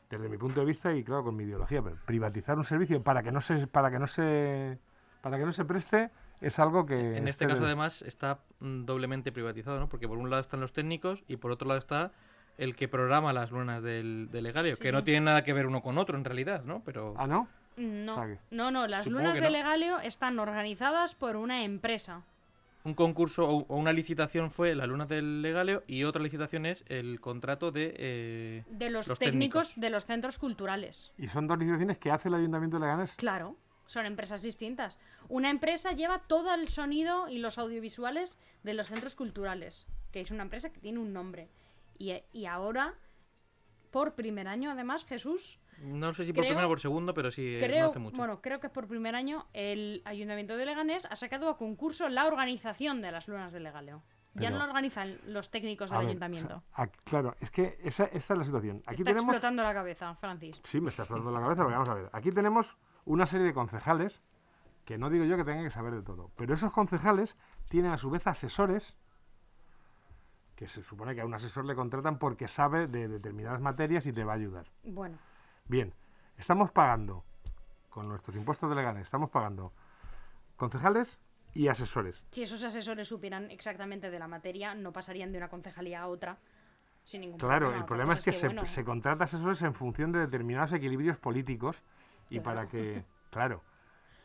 desde 0.09 0.27
mi 0.27 0.37
punto 0.37 0.59
de 0.59 0.65
vista 0.65 0.93
y 0.93 1.03
claro 1.03 1.23
con 1.23 1.35
mi 1.35 1.43
ideología, 1.45 1.81
pero 1.81 1.95
privatizar 2.05 2.57
un 2.57 2.65
servicio 2.65 3.01
para 3.01 3.23
que 3.23 3.31
no 3.31 3.39
se 3.41 3.65
para 3.67 3.89
que 3.89 3.97
no 3.99 4.07
se 4.07 4.77
para 5.21 5.37
que 5.37 5.45
no 5.45 5.53
se 5.53 5.63
preste 5.65 6.09
es 6.41 6.57
algo 6.59 6.85
que 6.85 6.99
En 7.17 7.27
este 7.27 7.45
esté 7.45 7.47
caso, 7.47 7.59
de- 7.61 7.67
además, 7.67 8.01
está 8.01 8.39
mm, 8.59 8.83
doblemente 8.85 9.31
privatizado, 9.31 9.79
¿no? 9.79 9.87
Porque 9.87 10.07
por 10.07 10.17
un 10.17 10.29
lado 10.29 10.41
están 10.41 10.59
los 10.59 10.73
técnicos 10.73 11.23
y 11.27 11.37
por 11.37 11.51
otro 11.51 11.67
lado 11.67 11.77
está 11.77 12.11
el 12.57 12.75
que 12.75 12.87
programa 12.87 13.31
las 13.31 13.51
lunas 13.51 13.81
del, 13.83 14.29
del 14.31 14.43
legario, 14.43 14.75
Sí, 14.75 14.81
que 14.81 14.91
no 14.91 15.03
tienen 15.03 15.23
nada 15.25 15.43
que 15.43 15.53
ver 15.53 15.67
uno 15.67 15.81
con 15.81 15.97
otro 15.97 16.17
en 16.17 16.25
realidad, 16.25 16.63
¿no? 16.65 16.81
Pero 16.83 17.13
ah 17.17 17.27
no 17.27 17.47
que- 17.77 18.39
no, 18.49 18.69
no, 18.71 18.87
las 18.87 19.03
Supongo 19.05 19.19
lunas 19.21 19.35
de 19.35 19.41
no. 19.41 19.49
Legalio 19.49 19.99
están 19.99 20.39
organizadas 20.39 21.15
por 21.15 21.35
una 21.37 21.63
empresa. 21.63 22.23
Un 22.83 22.93
concurso 22.95 23.47
o, 23.47 23.65
o 23.67 23.75
una 23.77 23.93
licitación 23.93 24.49
fue 24.51 24.73
la 24.75 24.85
luna 24.87 25.05
del 25.05 25.41
legario 25.41 25.83
y 25.87 26.03
otra 26.03 26.21
licitación 26.21 26.65
es 26.65 26.83
el 26.87 27.19
contrato 27.19 27.71
de... 27.71 27.93
eh, 27.97 28.63
De 28.69 28.89
los, 28.89 29.07
Los 29.07 29.19
técnicos, 29.19 29.67
técnicos. 29.69 29.81
de 29.81 29.89
los 29.89 30.05
centros 30.05 30.37
culturales. 30.39 31.11
y 31.17 31.27
son 31.27 31.47
dos 31.47 31.57
licitaciones 31.59 31.97
que 31.97 32.11
hace 32.11 32.29
el 32.29 32.35
Ayuntamiento 32.35 32.77
de 32.77 32.81
Leganés. 32.85 33.11
Claro, 33.17 33.55
son 33.85 34.05
empresas 34.05 34.41
distintas. 34.41 34.99
Una 35.29 35.49
empresa 35.49 35.91
lleva 35.91 36.19
todo 36.27 36.53
el 36.53 36.69
sonido 36.69 37.29
y 37.29 37.37
los 37.39 37.57
audiovisuales 37.57 38.37
de 38.63 38.73
los 38.73 38.87
centros 38.87 39.15
culturales, 39.15 39.85
que 40.11 40.21
es 40.21 40.31
una 40.31 40.43
empresa 40.43 40.71
que 40.71 40.79
tiene 40.79 40.99
un 40.99 41.13
nombre. 41.13 41.49
Y, 41.99 42.13
y 42.33 42.45
ahora, 42.47 42.95
por 43.91 44.15
primer 44.15 44.47
año, 44.47 44.71
además, 44.71 45.05
Jesús, 45.05 45.59
no 45.81 46.13
sé 46.13 46.25
si 46.25 46.33
por 46.33 46.43
Creo- 46.43 46.51
primero 46.51 46.67
o 46.67 46.69
por 46.71 46.79
segundo, 46.79 47.13
pero 47.13 47.31
sí, 47.31 47.55
eh, 47.55 47.79
no 47.81 47.87
hace 47.89 47.99
mucho. 47.99 48.17
bueno, 48.17 48.41
creo 48.41 48.59
que 48.59 48.69
por 48.69 48.87
primer 48.87 49.15
año 49.15 49.47
el 49.53 50.01
Ayuntamiento 50.05 50.55
de 50.57 50.65
Leganés 50.65 51.05
ha 51.09 51.15
sacado 51.15 51.49
a 51.49 51.57
concurso 51.57 52.07
la 52.09 52.25
organización 52.27 53.01
de 53.01 53.11
las 53.11 53.27
lunas 53.27 53.51
de 53.51 53.59
Legaleo. 53.59 54.03
Ya 54.33 54.47
Pero- 54.47 54.51
no 54.51 54.57
lo 54.59 54.65
organizan 54.69 55.17
los 55.25 55.51
técnicos 55.51 55.89
del 55.89 55.99
ver, 55.99 56.07
ayuntamiento. 56.07 56.63
aquí- 56.73 56.97
claro, 57.03 57.35
es 57.41 57.51
que 57.51 57.77
esa, 57.83 58.05
esa 58.05 58.33
es 58.33 58.37
la 58.39 58.45
situación. 58.45 58.77
Aquí 58.85 59.01
está 59.01 59.11
tenemos 59.11 59.23
explotando 59.33 59.61
la 59.63 59.73
cabeza, 59.73 60.15
Francis. 60.15 60.61
Sí, 60.63 60.79
me 60.79 60.89
está 60.89 61.01
explotando 61.03 61.31
la 61.31 61.41
cabeza, 61.41 61.63
porque 61.63 61.73
vamos 61.75 61.89
a 61.89 61.93
ver. 61.95 62.09
Aquí 62.13 62.31
tenemos 62.31 62.77
una 63.03 63.25
serie 63.25 63.45
de 63.47 63.53
concejales 63.53 64.21
que 64.85 64.97
no 64.97 65.09
digo 65.09 65.25
yo 65.25 65.35
que 65.35 65.43
tengan 65.43 65.63
que 65.65 65.69
saber 65.69 65.93
de 65.93 66.01
todo, 66.01 66.31
pero 66.37 66.53
esos 66.53 66.71
concejales 66.71 67.35
tienen 67.67 67.91
a 67.91 67.97
su 67.97 68.09
vez 68.09 68.25
asesores 68.25 68.95
que 70.55 70.67
se 70.67 70.83
supone 70.83 71.15
que 71.15 71.21
a 71.21 71.25
un 71.25 71.33
asesor 71.33 71.65
le 71.65 71.75
contratan 71.75 72.19
porque 72.19 72.47
sabe 72.47 72.87
de 72.87 73.07
determinadas 73.07 73.59
materias 73.61 74.05
y 74.05 74.13
te 74.13 74.23
va 74.23 74.33
a 74.33 74.35
ayudar. 74.35 74.67
Bueno, 74.83 75.17
Bien, 75.71 75.93
estamos 76.37 76.69
pagando 76.69 77.23
con 77.89 78.09
nuestros 78.09 78.35
impuestos 78.35 78.69
de 78.69 78.75
Leganés, 78.75 79.03
estamos 79.03 79.29
pagando 79.29 79.71
concejales 80.57 81.17
y 81.53 81.69
asesores. 81.69 82.21
si 82.31 82.43
esos 82.43 82.61
asesores 82.65 83.07
supieran 83.07 83.49
exactamente 83.49 84.11
de 84.11 84.19
la 84.19 84.27
materia, 84.27 84.75
no 84.75 84.91
pasarían 84.91 85.31
de 85.31 85.37
una 85.37 85.47
concejalía 85.47 86.01
a 86.01 86.07
otra 86.07 86.37
sin 87.05 87.21
ningún 87.21 87.39
Claro, 87.39 87.67
problema. 87.67 87.77
el 87.79 87.85
problema 87.85 88.13
es 88.15 88.25
que, 88.25 88.33
se, 88.33 88.47
bueno, 88.47 88.65
se 88.65 88.83
contrata 88.83 89.23
asesores 89.23 89.61
en 89.61 89.73
función 89.73 90.11
de 90.11 90.19
determinados 90.19 90.73
equilibrios 90.73 91.15
políticos 91.17 91.77
y 92.29 92.41
Claro. 92.41 92.43
para 92.43 92.67
que... 92.67 93.05
Claro. 93.31 93.63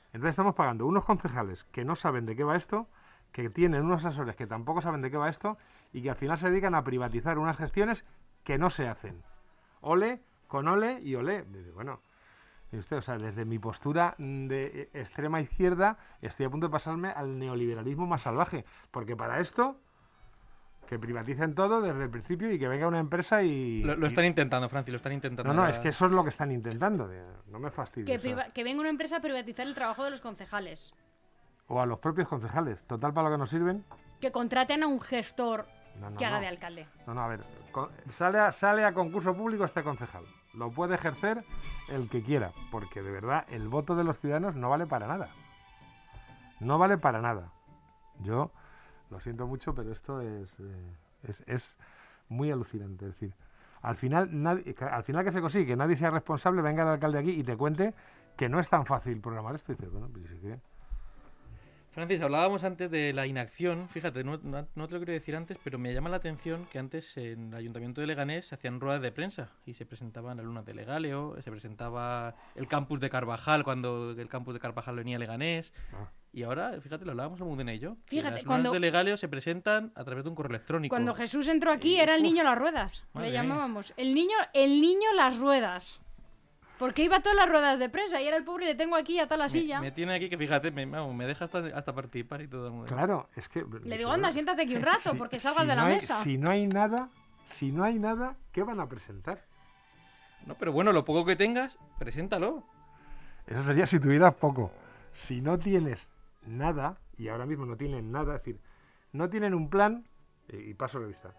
Entonces 0.07 0.31
estamos 0.31 0.57
pagando 0.57 0.85
unos 0.85 1.05
concejales 1.05 1.63
que 1.71 1.85
no 1.85 1.95
saben 1.95 2.27
de 2.27 2.35
qué 2.35 2.43
va 2.43 2.57
esto, 2.57 2.89
que 3.31 3.51
tienen 3.51 3.85
unos 3.85 4.05
asesores 4.05 4.35
que 4.35 4.49
tampoco 4.49 4.83
saben 4.83 5.01
de 5.01 5.13
qué 5.13 5.17
va 5.17 5.29
esto 5.29 5.59
y 5.93 6.03
que 6.03 6.11
al 6.11 6.17
final 6.17 6.39
se 6.39 6.51
dedican 6.51 6.75
a 6.75 6.83
privatizar 6.83 7.39
unas 7.39 7.57
gestiones 7.57 8.05
que 8.43 8.59
no 8.59 8.69
se 8.69 8.89
hacen. 8.89 9.23
Ole, 9.81 10.21
con 10.47 10.69
ole 10.69 11.01
y 11.03 11.15
ole. 11.15 11.45
Dice, 11.45 11.71
Bueno, 11.73 12.01
usted, 12.73 12.97
o 12.99 13.03
sea, 13.03 13.17
desde 13.19 13.45
mi 13.45 13.59
postura 13.59 14.15
de 14.19 14.91
extrema 14.93 15.41
izquierda 15.41 15.97
estoy 16.21 16.47
a 16.47 16.51
punto 16.51 16.67
de 16.69 16.73
pasarme 16.73 17.11
al 17.11 17.39
neoliberalismo 17.39 18.07
más 18.07 18.23
salvaje, 18.23 18.65
porque 18.91 19.17
para 19.17 19.41
esto 19.41 19.81
que 20.87 20.99
privaticen 21.01 21.55
todo 21.57 21.81
desde 21.81 22.05
el 22.05 22.11
principio 22.11 22.53
y 22.53 22.59
que 22.61 22.69
venga 22.69 22.87
una 22.87 23.01
empresa 23.01 23.43
y... 23.43 23.83
Lo, 23.83 23.97
lo 23.97 24.07
y- 24.07 24.09
están 24.09 24.25
intentando, 24.25 24.69
Francis, 24.69 24.93
lo 24.93 24.97
están 24.99 25.13
intentando. 25.13 25.53
No, 25.53 25.63
no, 25.63 25.69
es 25.69 25.79
que 25.81 25.89
eso 25.89 26.07
es 26.07 26.13
lo 26.13 26.23
que 26.23 26.31
están 26.31 26.53
intentando. 26.53 27.11
no 27.49 27.59
me 27.59 27.69
que, 27.71 27.75
fastidies. 27.75 28.21
priva- 28.21 28.51
que 28.53 28.63
venga 28.63 28.81
una 28.81 28.91
empresa 28.91 29.17
a 29.17 29.21
privatizar 29.21 29.67
el 29.67 29.75
trabajo 29.75 30.05
de 30.05 30.11
los 30.11 30.21
concejales. 30.21 30.95
o 31.67 31.81
a 31.81 31.87
los 31.87 31.99
propios 31.99 32.29
concejales. 32.29 32.85
Total, 32.85 33.13
para 33.13 33.29
lo 33.29 33.35
que 33.35 33.39
nos 33.41 33.51
sirven. 33.51 33.85
Que 34.21 34.31
contraten 34.31 34.85
a 34.85 34.87
un 34.87 35.01
gestor 35.01 35.67
No, 36.01 36.11
no, 36.11 36.17
que 36.17 36.25
haga 36.27 36.37
no. 36.37 36.41
de 36.43 36.49
alcalde. 36.49 36.87
No, 37.07 37.15
no, 37.15 37.23
a 37.23 37.29
ver. 37.29 37.45
Sale 38.11 38.39
a, 38.39 38.53
sale 38.53 38.85
a 38.85 38.93
concurso 38.93 39.35
público 39.35 39.65
este 39.65 39.83
concejal. 39.83 40.25
Lo 40.55 40.71
puede 40.71 40.95
ejercer 40.95 41.45
el 41.89 42.09
que 42.09 42.23
quiera, 42.23 42.53
porque 42.71 43.03
de 43.03 43.11
verdad 43.11 43.45
el 43.49 43.69
voto 43.69 43.95
de 43.97 44.05
los 44.05 44.19
ciudadanos 44.19 44.55
no 44.57 44.71
vale 44.71 44.87
para 44.87 45.07
nada. 45.07 45.29
No 46.61 46.79
vale 46.79 46.97
para 46.99 47.21
nada. 47.21 47.51
Yo 48.21 48.51
lo 49.11 49.21
siento 49.21 49.47
mucho, 49.47 49.75
pero 49.75 49.93
esto 49.93 50.21
es, 50.21 50.49
eh, 50.59 50.97
es, 51.25 51.43
es 51.47 51.77
muy 52.29 52.51
alucinante. 52.51 53.07
Es 53.07 53.13
decir, 53.13 53.35
al 53.83 53.97
final, 53.97 54.29
nadie, 54.43 54.75
al 54.91 55.05
final 55.05 55.25
que 55.25 55.33
se 55.33 55.41
consigue 55.41 55.67
que 55.67 55.77
nadie 55.77 55.97
sea 55.97 56.11
responsable, 56.11 56.63
venga 56.63 56.83
el 56.83 56.89
alcalde 56.89 57.19
aquí 57.19 57.31
y 57.31 57.45
te 57.45 57.57
cuente 57.57 57.95
que 58.37 58.49
no 58.49 58.59
es 58.59 58.69
tan 58.69 58.87
fácil 58.87 59.21
programar 59.21 59.55
esto. 59.55 59.73
Y 59.73 59.77
dices, 59.77 59.93
bueno, 59.93 60.09
pues 60.13 60.27
sí 60.31 60.39
que- 60.41 60.59
Francis, 61.97 62.21
hablábamos 62.21 62.63
antes 62.63 62.91
de 62.91 63.15
la 63.15 63.27
inacción. 63.27 63.89
Fíjate, 63.89 64.23
no, 64.23 64.39
no- 64.43 64.69
no 64.75 64.87
te 64.87 64.93
lo 64.93 65.01
quería 65.01 65.15
decir 65.15 65.35
antes, 65.35 65.57
pero 65.65 65.79
me 65.79 65.95
llama 65.95 66.11
la 66.11 66.19
atención 66.19 66.67
que 66.71 66.79
antes 66.79 67.17
en 67.17 67.49
el 67.49 67.55
Ayuntamiento 67.55 68.03
de 68.03 68.07
Leganés 68.07 68.47
se 68.49 68.55
hacían 68.55 68.81
ruedas 68.81 69.01
de 69.01 69.13
prensa 69.13 69.49
y 69.65 69.73
se 69.73 69.87
presentaban 69.87 70.37
las 70.37 70.45
lunas 70.45 70.67
de 70.67 70.75
Legaleo, 70.75 71.41
se 71.41 71.51
presentaba 71.51 72.35
el 72.55 72.69
campus 72.69 73.01
de 73.01 73.09
Carvajal 73.09 73.65
cuando 73.65 74.11
el 74.11 74.29
campus 74.29 74.53
de 74.53 74.61
Carvajal 74.61 74.95
venía 74.97 75.17
a 75.17 75.21
Leganés. 75.21 75.73
Ah. 75.95 76.11
Y 76.35 76.43
ahora, 76.43 76.79
fíjate, 76.83 77.07
lo 77.07 77.13
hablábamos 77.13 77.41
en 77.41 77.47
Mudena 77.47 77.73
y 77.73 77.79
yo. 77.79 77.97
que 78.05 78.17
Fíjate, 78.19 78.37
las 78.37 78.45
cuando- 78.45 78.73
de 78.73 78.79
Legaleo 78.81 79.17
se 79.17 79.29
presentan 79.29 79.91
a 79.95 80.05
través 80.05 80.23
de 80.25 80.29
un 80.29 80.37
correo 80.37 80.51
electrónico. 80.55 80.93
Cuando 80.93 81.15
Jesús 81.15 81.49
entró 81.49 81.73
aquí 81.73 81.95
Y, 81.97 82.01
era 82.01 82.15
el 82.15 82.21
uf, 82.21 82.27
niño 82.27 82.45
las 82.45 82.59
ruedas. 82.59 83.07
Le 83.15 83.23
mía. 83.23 83.31
llamábamos. 83.31 83.95
El 83.97 84.15
niño, 84.15 84.37
el 84.53 84.83
niño 84.83 85.15
las 85.15 85.39
ruedas. 85.39 86.03
Porque 86.79 87.03
iba 87.05 87.17
a 87.17 87.21
todas 87.23 87.37
las 87.37 87.49
ruedas 87.49 87.79
de 87.79 87.89
prensa 87.89 88.21
y 88.21 88.27
era 88.29 88.37
el 88.37 88.45
pobre, 88.45 88.67
le 88.67 88.75
tengo 88.75 88.97
aquí 88.97 89.19
a 89.19 89.25
toda 89.27 89.39
la 89.39 89.45
me, 89.45 89.51
silla. 89.51 89.81
me 89.81 89.91
tiene 89.93 90.15
aquí 90.15 90.29
que 90.29 90.37
fíjate, 90.37 90.71
me, 90.71 90.85
vamos, 90.85 91.15
me 91.15 91.27
deja 91.27 91.47
hasta, 91.47 91.59
hasta 91.75 91.95
participar 91.95 92.43
y 92.43 92.49
todo. 92.49 92.85
Claro, 92.85 93.29
es 93.35 93.49
que... 93.49 93.65
Le 93.85 93.97
digo, 93.97 94.11
anda, 94.11 94.31
siéntate 94.31 94.63
aquí 94.63 94.77
un 94.77 94.83
rato, 94.83 95.15
porque 95.17 95.39
salgas 95.39 95.67
de 95.67 95.75
no 95.75 95.83
la 95.83 95.87
hay- 95.89 95.95
mesa. 95.97 96.23
Si 96.23 96.37
no 96.37 96.51
hay 96.51 96.67
nada, 96.67 97.09
si 97.55 97.73
no 97.73 97.83
hay 97.85 97.99
nada, 97.99 98.37
¿qué 98.53 98.63
van 98.63 98.81
a 98.81 98.89
presentar? 98.89 99.43
No, 100.45 100.55
pero 100.57 100.71
bueno, 100.73 100.93
lo 100.93 101.05
poco 101.05 101.25
que 101.25 101.35
tengas, 101.35 101.79
preséntalo. 101.99 102.63
Eso 103.47 103.63
sería 103.63 103.87
si 103.87 103.99
tuvieras 103.99 104.35
poco. 104.35 104.71
Si 105.13 105.41
no 105.41 105.59
tienes 105.59 106.07
nada, 106.47 106.99
y 107.17 107.29
ahora 107.29 107.47
mismo 107.47 107.65
no 107.65 107.77
tienen 107.77 108.13
nada, 108.13 108.37
es 108.37 108.41
decir, 108.43 108.61
no 109.13 109.31
tienen 109.31 109.55
un 109.55 109.71
plan, 109.71 110.07
y 110.53 110.57
y 110.71 110.75
paso 110.75 110.99
revista, 110.99 111.33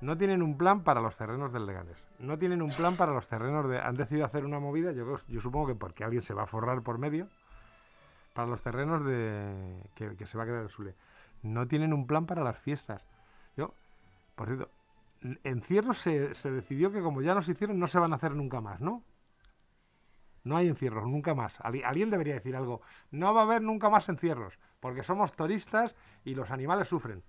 no 0.00 0.16
tienen 0.16 0.42
un 0.42 0.56
plan 0.56 0.82
para 0.82 1.00
los 1.00 1.16
terrenos 1.16 1.52
del 1.52 1.66
Leganés, 1.66 2.02
no 2.18 2.38
tienen 2.38 2.62
un 2.62 2.70
plan 2.70 2.96
para 2.96 3.12
los 3.12 3.28
terrenos 3.28 3.68
de... 3.68 3.78
Han 3.80 3.96
decidido 3.96 4.24
hacer 4.26 4.44
una 4.44 4.58
movida, 4.58 4.92
yo, 4.92 5.16
yo 5.28 5.40
supongo 5.40 5.68
que 5.68 5.74
porque 5.74 6.04
alguien 6.04 6.22
se 6.22 6.34
va 6.34 6.44
a 6.44 6.46
forrar 6.46 6.82
por 6.82 6.98
medio, 6.98 7.28
para 8.34 8.48
los 8.48 8.62
terrenos 8.62 9.04
de 9.04 9.82
que, 9.94 10.26
se 10.26 10.38
va 10.38 10.44
a 10.44 10.46
quedar 10.46 10.62
el 10.62 10.70
Sule. 10.70 10.94
No 11.42 11.66
tienen 11.66 11.92
un 11.92 12.06
plan 12.06 12.26
para 12.26 12.42
las 12.42 12.58
fiestas. 12.58 13.04
Yo, 13.56 13.74
por 14.36 14.46
cierto, 14.46 14.70
en- 15.22 15.40
encierros 15.44 15.98
se, 15.98 16.34
se 16.34 16.50
decidió 16.50 16.92
que 16.92 17.02
como 17.02 17.22
ya 17.22 17.34
nos 17.34 17.48
hicieron, 17.48 17.78
no 17.78 17.88
se 17.88 17.98
van 17.98 18.12
a 18.12 18.16
hacer 18.16 18.34
nunca 18.34 18.60
más, 18.60 18.80
¿no? 18.80 19.02
No 20.44 20.56
hay 20.56 20.68
encierros, 20.68 21.06
nunca 21.06 21.34
más. 21.34 21.60
Alguien 21.60 22.08
debería 22.08 22.34
decir 22.34 22.56
algo. 22.56 22.80
No 23.10 23.34
va 23.34 23.42
a 23.42 23.44
haber 23.44 23.60
nunca 23.60 23.90
más 23.90 24.08
encierros, 24.08 24.58
porque 24.80 25.02
somos 25.02 25.34
turistas 25.34 25.94
y 26.24 26.34
los 26.34 26.50
animales 26.50 26.88
sufren. 26.88 27.22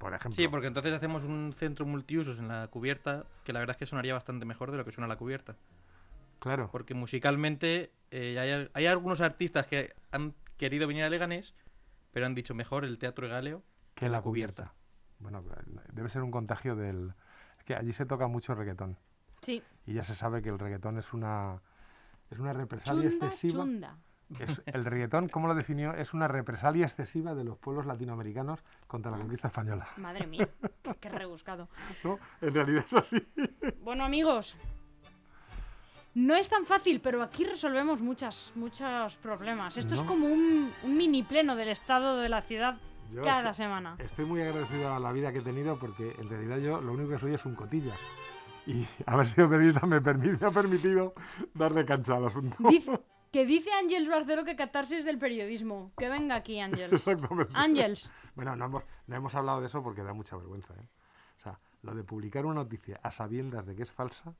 Por 0.00 0.14
ejemplo. 0.14 0.34
Sí, 0.34 0.48
porque 0.48 0.66
entonces 0.66 0.94
hacemos 0.94 1.24
un 1.24 1.52
centro 1.54 1.84
multiusos 1.84 2.38
en 2.38 2.48
la 2.48 2.66
cubierta, 2.68 3.26
que 3.44 3.52
la 3.52 3.60
verdad 3.60 3.74
es 3.74 3.76
que 3.76 3.84
sonaría 3.84 4.14
bastante 4.14 4.46
mejor 4.46 4.70
de 4.70 4.78
lo 4.78 4.84
que 4.86 4.92
suena 4.92 5.06
la 5.06 5.16
cubierta. 5.16 5.56
Claro. 6.38 6.70
Porque 6.72 6.94
musicalmente 6.94 7.92
eh, 8.10 8.38
hay, 8.38 8.70
hay 8.72 8.86
algunos 8.86 9.20
artistas 9.20 9.66
que 9.66 9.92
han 10.10 10.34
querido 10.56 10.88
venir 10.88 11.04
a 11.04 11.10
Leganés, 11.10 11.54
pero 12.12 12.24
han 12.24 12.34
dicho 12.34 12.54
mejor 12.54 12.86
el 12.86 12.96
Teatro 12.96 13.26
Egaleo 13.26 13.62
que 13.94 14.08
la 14.08 14.22
cubierta. 14.22 14.72
Bueno, 15.18 15.44
debe 15.92 16.08
ser 16.08 16.22
un 16.22 16.30
contagio 16.30 16.76
del... 16.76 17.12
Es 17.58 17.64
que 17.64 17.74
allí 17.74 17.92
se 17.92 18.06
toca 18.06 18.26
mucho 18.26 18.54
reggaetón. 18.54 18.96
Sí. 19.42 19.62
Y 19.84 19.92
ya 19.92 20.04
se 20.04 20.14
sabe 20.14 20.40
que 20.40 20.48
el 20.48 20.58
reggaetón 20.58 20.96
es 20.96 21.12
una... 21.12 21.60
Es 22.30 22.38
una 22.38 22.54
represalia 22.54 23.10
Chunda, 23.10 23.26
excesiva. 23.26 23.64
chunda. 23.64 23.98
Es- 24.38 24.62
el 24.66 24.84
reggaetón, 24.84 25.28
¿cómo 25.28 25.48
lo 25.48 25.54
definió? 25.54 25.92
Es 25.94 26.14
una 26.14 26.28
represalia 26.28 26.86
excesiva 26.86 27.34
de 27.34 27.42
los 27.44 27.58
pueblos 27.58 27.86
latinoamericanos 27.86 28.60
contra 28.86 29.10
la 29.10 29.18
conquista 29.18 29.48
española. 29.48 29.88
Madre 29.96 30.26
mía, 30.26 30.48
qué 31.00 31.08
rebuscado. 31.08 31.68
¿no? 32.04 32.18
En 32.40 32.54
realidad 32.54 32.84
es 32.86 32.94
así. 32.94 33.26
Bueno, 33.82 34.04
amigos, 34.04 34.56
no 36.14 36.34
es 36.34 36.48
tan 36.48 36.64
fácil, 36.66 37.00
pero 37.00 37.22
aquí 37.22 37.44
resolvemos 37.44 38.00
muchas, 38.00 38.52
muchos 38.54 39.16
problemas. 39.18 39.76
Esto 39.76 39.94
es 39.94 40.02
como 40.02 40.26
un, 40.26 40.72
un 40.82 40.96
mini 40.96 41.22
pleno 41.22 41.54
del 41.56 41.68
estado 41.68 42.16
de 42.18 42.28
la 42.28 42.42
ciudad 42.42 42.76
Yo 43.12 43.22
cada 43.22 43.50
estoy- 43.50 43.64
semana. 43.64 43.96
Estoy 43.98 44.24
muy 44.24 44.42
agradecido 44.42 44.92
a 44.94 44.98
la 45.00 45.12
vida 45.12 45.32
que 45.32 45.38
he 45.38 45.42
tenido 45.42 45.78
porque 45.78 46.14
en 46.18 46.28
realidad 46.28 46.58
yo 46.58 46.80
lo 46.80 46.92
único 46.92 47.10
que 47.10 47.18
soy 47.18 47.34
es 47.34 47.44
un 47.44 47.54
cotilla. 47.54 47.94
Y 48.66 48.86
haber 49.06 49.26
sido 49.26 49.48
periodista 49.48 49.86
me, 49.86 49.96
ha 49.96 50.50
permitido 50.50 51.14
darle 51.54 51.84
cancha 51.84 52.16
al 52.16 52.26
asunto. 52.26 52.56
Que 53.32 53.46
dice 53.46 53.70
Ángels 53.72 54.08
Barcelo 54.08 54.44
que 54.44 54.56
catarsis 54.56 55.04
del 55.04 55.18
periodismo. 55.18 55.92
Que 55.96 56.08
venga 56.08 56.36
aquí, 56.36 56.60
Ángels. 56.60 57.04
Ángels. 57.54 58.12
Bueno, 58.34 58.56
no 58.56 58.66
hemos, 58.66 58.84
no 59.06 59.16
hemos 59.16 59.34
hablado 59.34 59.60
de 59.60 59.66
eso 59.66 59.82
porque 59.82 60.02
da 60.02 60.12
mucha 60.12 60.36
vergüenza. 60.36 60.74
¿eh? 60.74 60.88
O 61.38 61.42
sea, 61.42 61.58
lo 61.82 61.94
de 61.94 62.04
publicar 62.04 62.44
una 62.44 62.56
noticia 62.56 63.00
a 63.02 63.10
sabiendas 63.10 63.66
de 63.66 63.76
que 63.76 63.82
es 63.82 63.92
falsa 63.92 64.34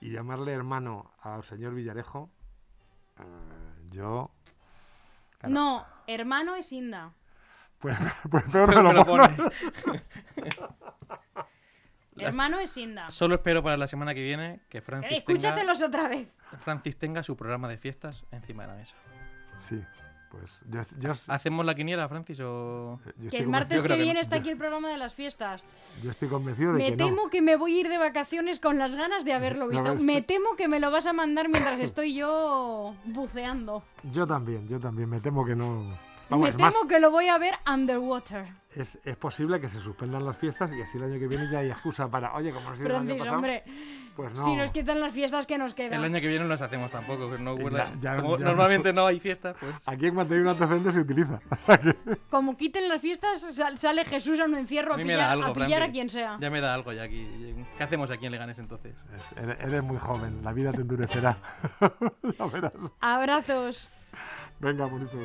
y 0.00 0.10
llamarle 0.10 0.52
hermano 0.52 1.12
al 1.20 1.44
señor 1.44 1.74
Villarejo, 1.74 2.30
eh, 3.18 3.22
yo... 3.90 4.30
Claro. 5.38 5.54
No, 5.54 5.86
hermano 6.06 6.54
es 6.54 6.72
Inda. 6.72 7.12
Pues, 7.78 7.98
pues 8.30 8.44
peor 8.44 8.70
Pero 8.70 8.82
me 8.82 8.94
lo 8.94 9.04
pones. 9.04 9.36
Las- 12.16 12.28
Hermano 12.30 12.58
es 12.60 12.76
Inda. 12.76 13.10
Solo 13.10 13.34
espero 13.36 13.62
para 13.62 13.76
la 13.76 13.86
semana 13.86 14.14
que 14.14 14.22
viene 14.22 14.60
que 14.68 14.78
Eh, 14.78 14.80
Francis, 14.80 15.10
tenga, 15.10 15.18
escúchatelos 15.38 15.82
otra 15.82 16.08
vez. 16.08 16.28
Francis 16.64 16.96
tenga 16.98 17.22
su 17.22 17.36
programa 17.36 17.68
de 17.68 17.76
fiestas 17.76 18.24
encima 18.30 18.62
de 18.64 18.68
la 18.68 18.74
mesa. 18.76 18.94
Sí, 19.68 19.80
pues 20.30 20.50
yo, 20.68 20.80
yo, 20.98 21.12
¿Hacemos 21.28 21.64
la 21.64 21.74
quiniela, 21.74 22.08
Francis, 22.08 22.40
o...? 22.40 22.98
yo 23.18 23.30
Que 23.30 23.38
el 23.38 23.48
martes 23.48 23.82
que 23.82 23.88
que 23.88 23.96
viene 23.96 24.14
no. 24.14 24.20
está 24.20 24.36
aquí 24.36 24.50
el 24.50 24.56
programa 24.56 24.88
de 24.90 24.96
las 24.98 25.14
fiestas. 25.14 25.62
yo 26.02 26.10
estoy 26.10 26.28
convencido 26.28 26.72
de 26.72 26.78
Me 26.78 26.90
que 26.90 26.96
temo 26.96 27.24
no. 27.24 27.30
que 27.30 27.42
me 27.42 27.56
voy 27.56 27.76
a 27.76 27.80
ir 27.80 27.88
de 27.88 27.98
vacaciones 27.98 28.60
con 28.60 28.78
las 28.78 28.92
ganas 28.94 29.24
de 29.24 29.32
haberlo 29.32 29.66
¿Lo 29.66 29.70
visto. 29.72 29.92
ves? 29.92 30.02
Me 30.02 30.22
temo 30.22 30.56
que 30.56 30.68
me 30.68 30.80
lo 30.80 30.90
vas 30.90 31.06
a 31.06 31.12
mandar 31.12 31.48
mientras 31.48 31.80
estoy 31.80 32.14
yo 32.14 32.94
buceando. 33.04 33.82
Yo 34.04 34.26
también, 34.26 34.66
yo 34.68 34.78
también, 34.80 35.08
me 35.08 35.20
temo 35.20 35.44
que 35.44 35.54
no... 35.54 35.84
Vamos, 36.28 36.44
me 36.44 36.50
es 36.50 36.58
más, 36.58 36.74
temo 36.74 36.88
que 36.88 36.98
lo 37.00 37.10
voy 37.10 37.28
a 37.28 37.38
ver 37.38 37.54
underwater. 37.72 38.46
es, 38.74 38.98
es 39.04 39.16
posible 39.16 39.60
que 39.60 39.68
se 39.68 39.80
suspendan 39.80 40.24
las 40.24 40.36
fiestas 40.36 40.70
y 40.72 40.82
así 40.82 40.98
el 40.98 41.04
año 41.04 41.18
que 41.20 41.28
viene 41.28 41.48
ya 41.50 41.60
hay 41.60 41.70
excusa 41.70 42.08
para, 42.08 42.34
oye, 42.34 42.52
como 42.52 42.68
nos 42.70 42.78
dieron 42.78 42.96
el 43.06 43.12
año 43.12 43.22
Francis, 43.22 43.22
pasado, 43.22 43.36
hombre, 43.36 43.64
pues 44.16 44.32
no. 44.34 44.44
si 44.44 44.56
nos 44.56 44.70
quitan 44.70 45.00
las 45.00 45.12
fiestas 45.12 45.46
que 45.46 45.56
nos 45.56 45.70
El 45.72 45.76
quedan. 45.76 46.02
año 46.04 46.20
que 46.20 46.26
viene 46.26 46.42
no 46.42 46.48
las 46.48 46.60
hacemos 46.62 46.90
tampoco, 46.90 47.30
que 47.30 47.38
no 47.38 47.56
ya- 48.00 48.16
Como 48.16 48.38
ya- 48.38 48.44
normalmente 48.44 48.92
no 48.92 49.06
hay 49.06 49.20
fiesta, 49.20 49.54
pues... 49.58 49.76
Aquí 49.86 50.06
en 50.06 50.14
cuanto 50.14 50.34
hay 50.34 50.40
un 50.40 50.48
antecedente 50.48 50.90
se 50.92 51.00
utiliza. 51.00 51.40
Como 52.30 52.56
quiten 52.56 52.88
las 52.88 53.00
fiestas, 53.00 53.40
sal- 53.54 53.78
sale 53.78 54.04
Jesús 54.04 54.40
a 54.40 54.44
un 54.46 54.56
encierro 54.56 54.92
A 54.92 54.96
a 54.96 54.98
pillar, 54.98 55.20
algo, 55.30 55.44
a, 55.50 55.54
pillar 55.54 55.82
a 55.84 55.90
quien 55.92 56.08
sea. 56.08 56.38
Ya 56.40 56.50
me 56.50 56.60
da 56.60 56.74
algo 56.74 56.92
ya 56.92 57.04
aquí. 57.04 57.54
¿Qué 57.78 57.82
hacemos 57.84 58.10
aquí 58.10 58.26
en 58.26 58.32
Leganés 58.32 58.58
entonces? 58.58 58.94
Es- 59.14 59.38
eres, 59.42 59.56
eres 59.60 59.82
muy 59.82 59.98
joven, 59.98 60.40
la 60.42 60.52
vida 60.52 60.72
te 60.72 60.80
endurecerá. 60.80 61.38
Abrazos. 63.00 63.88
Venga, 64.60 64.86
bonito. 64.86 65.18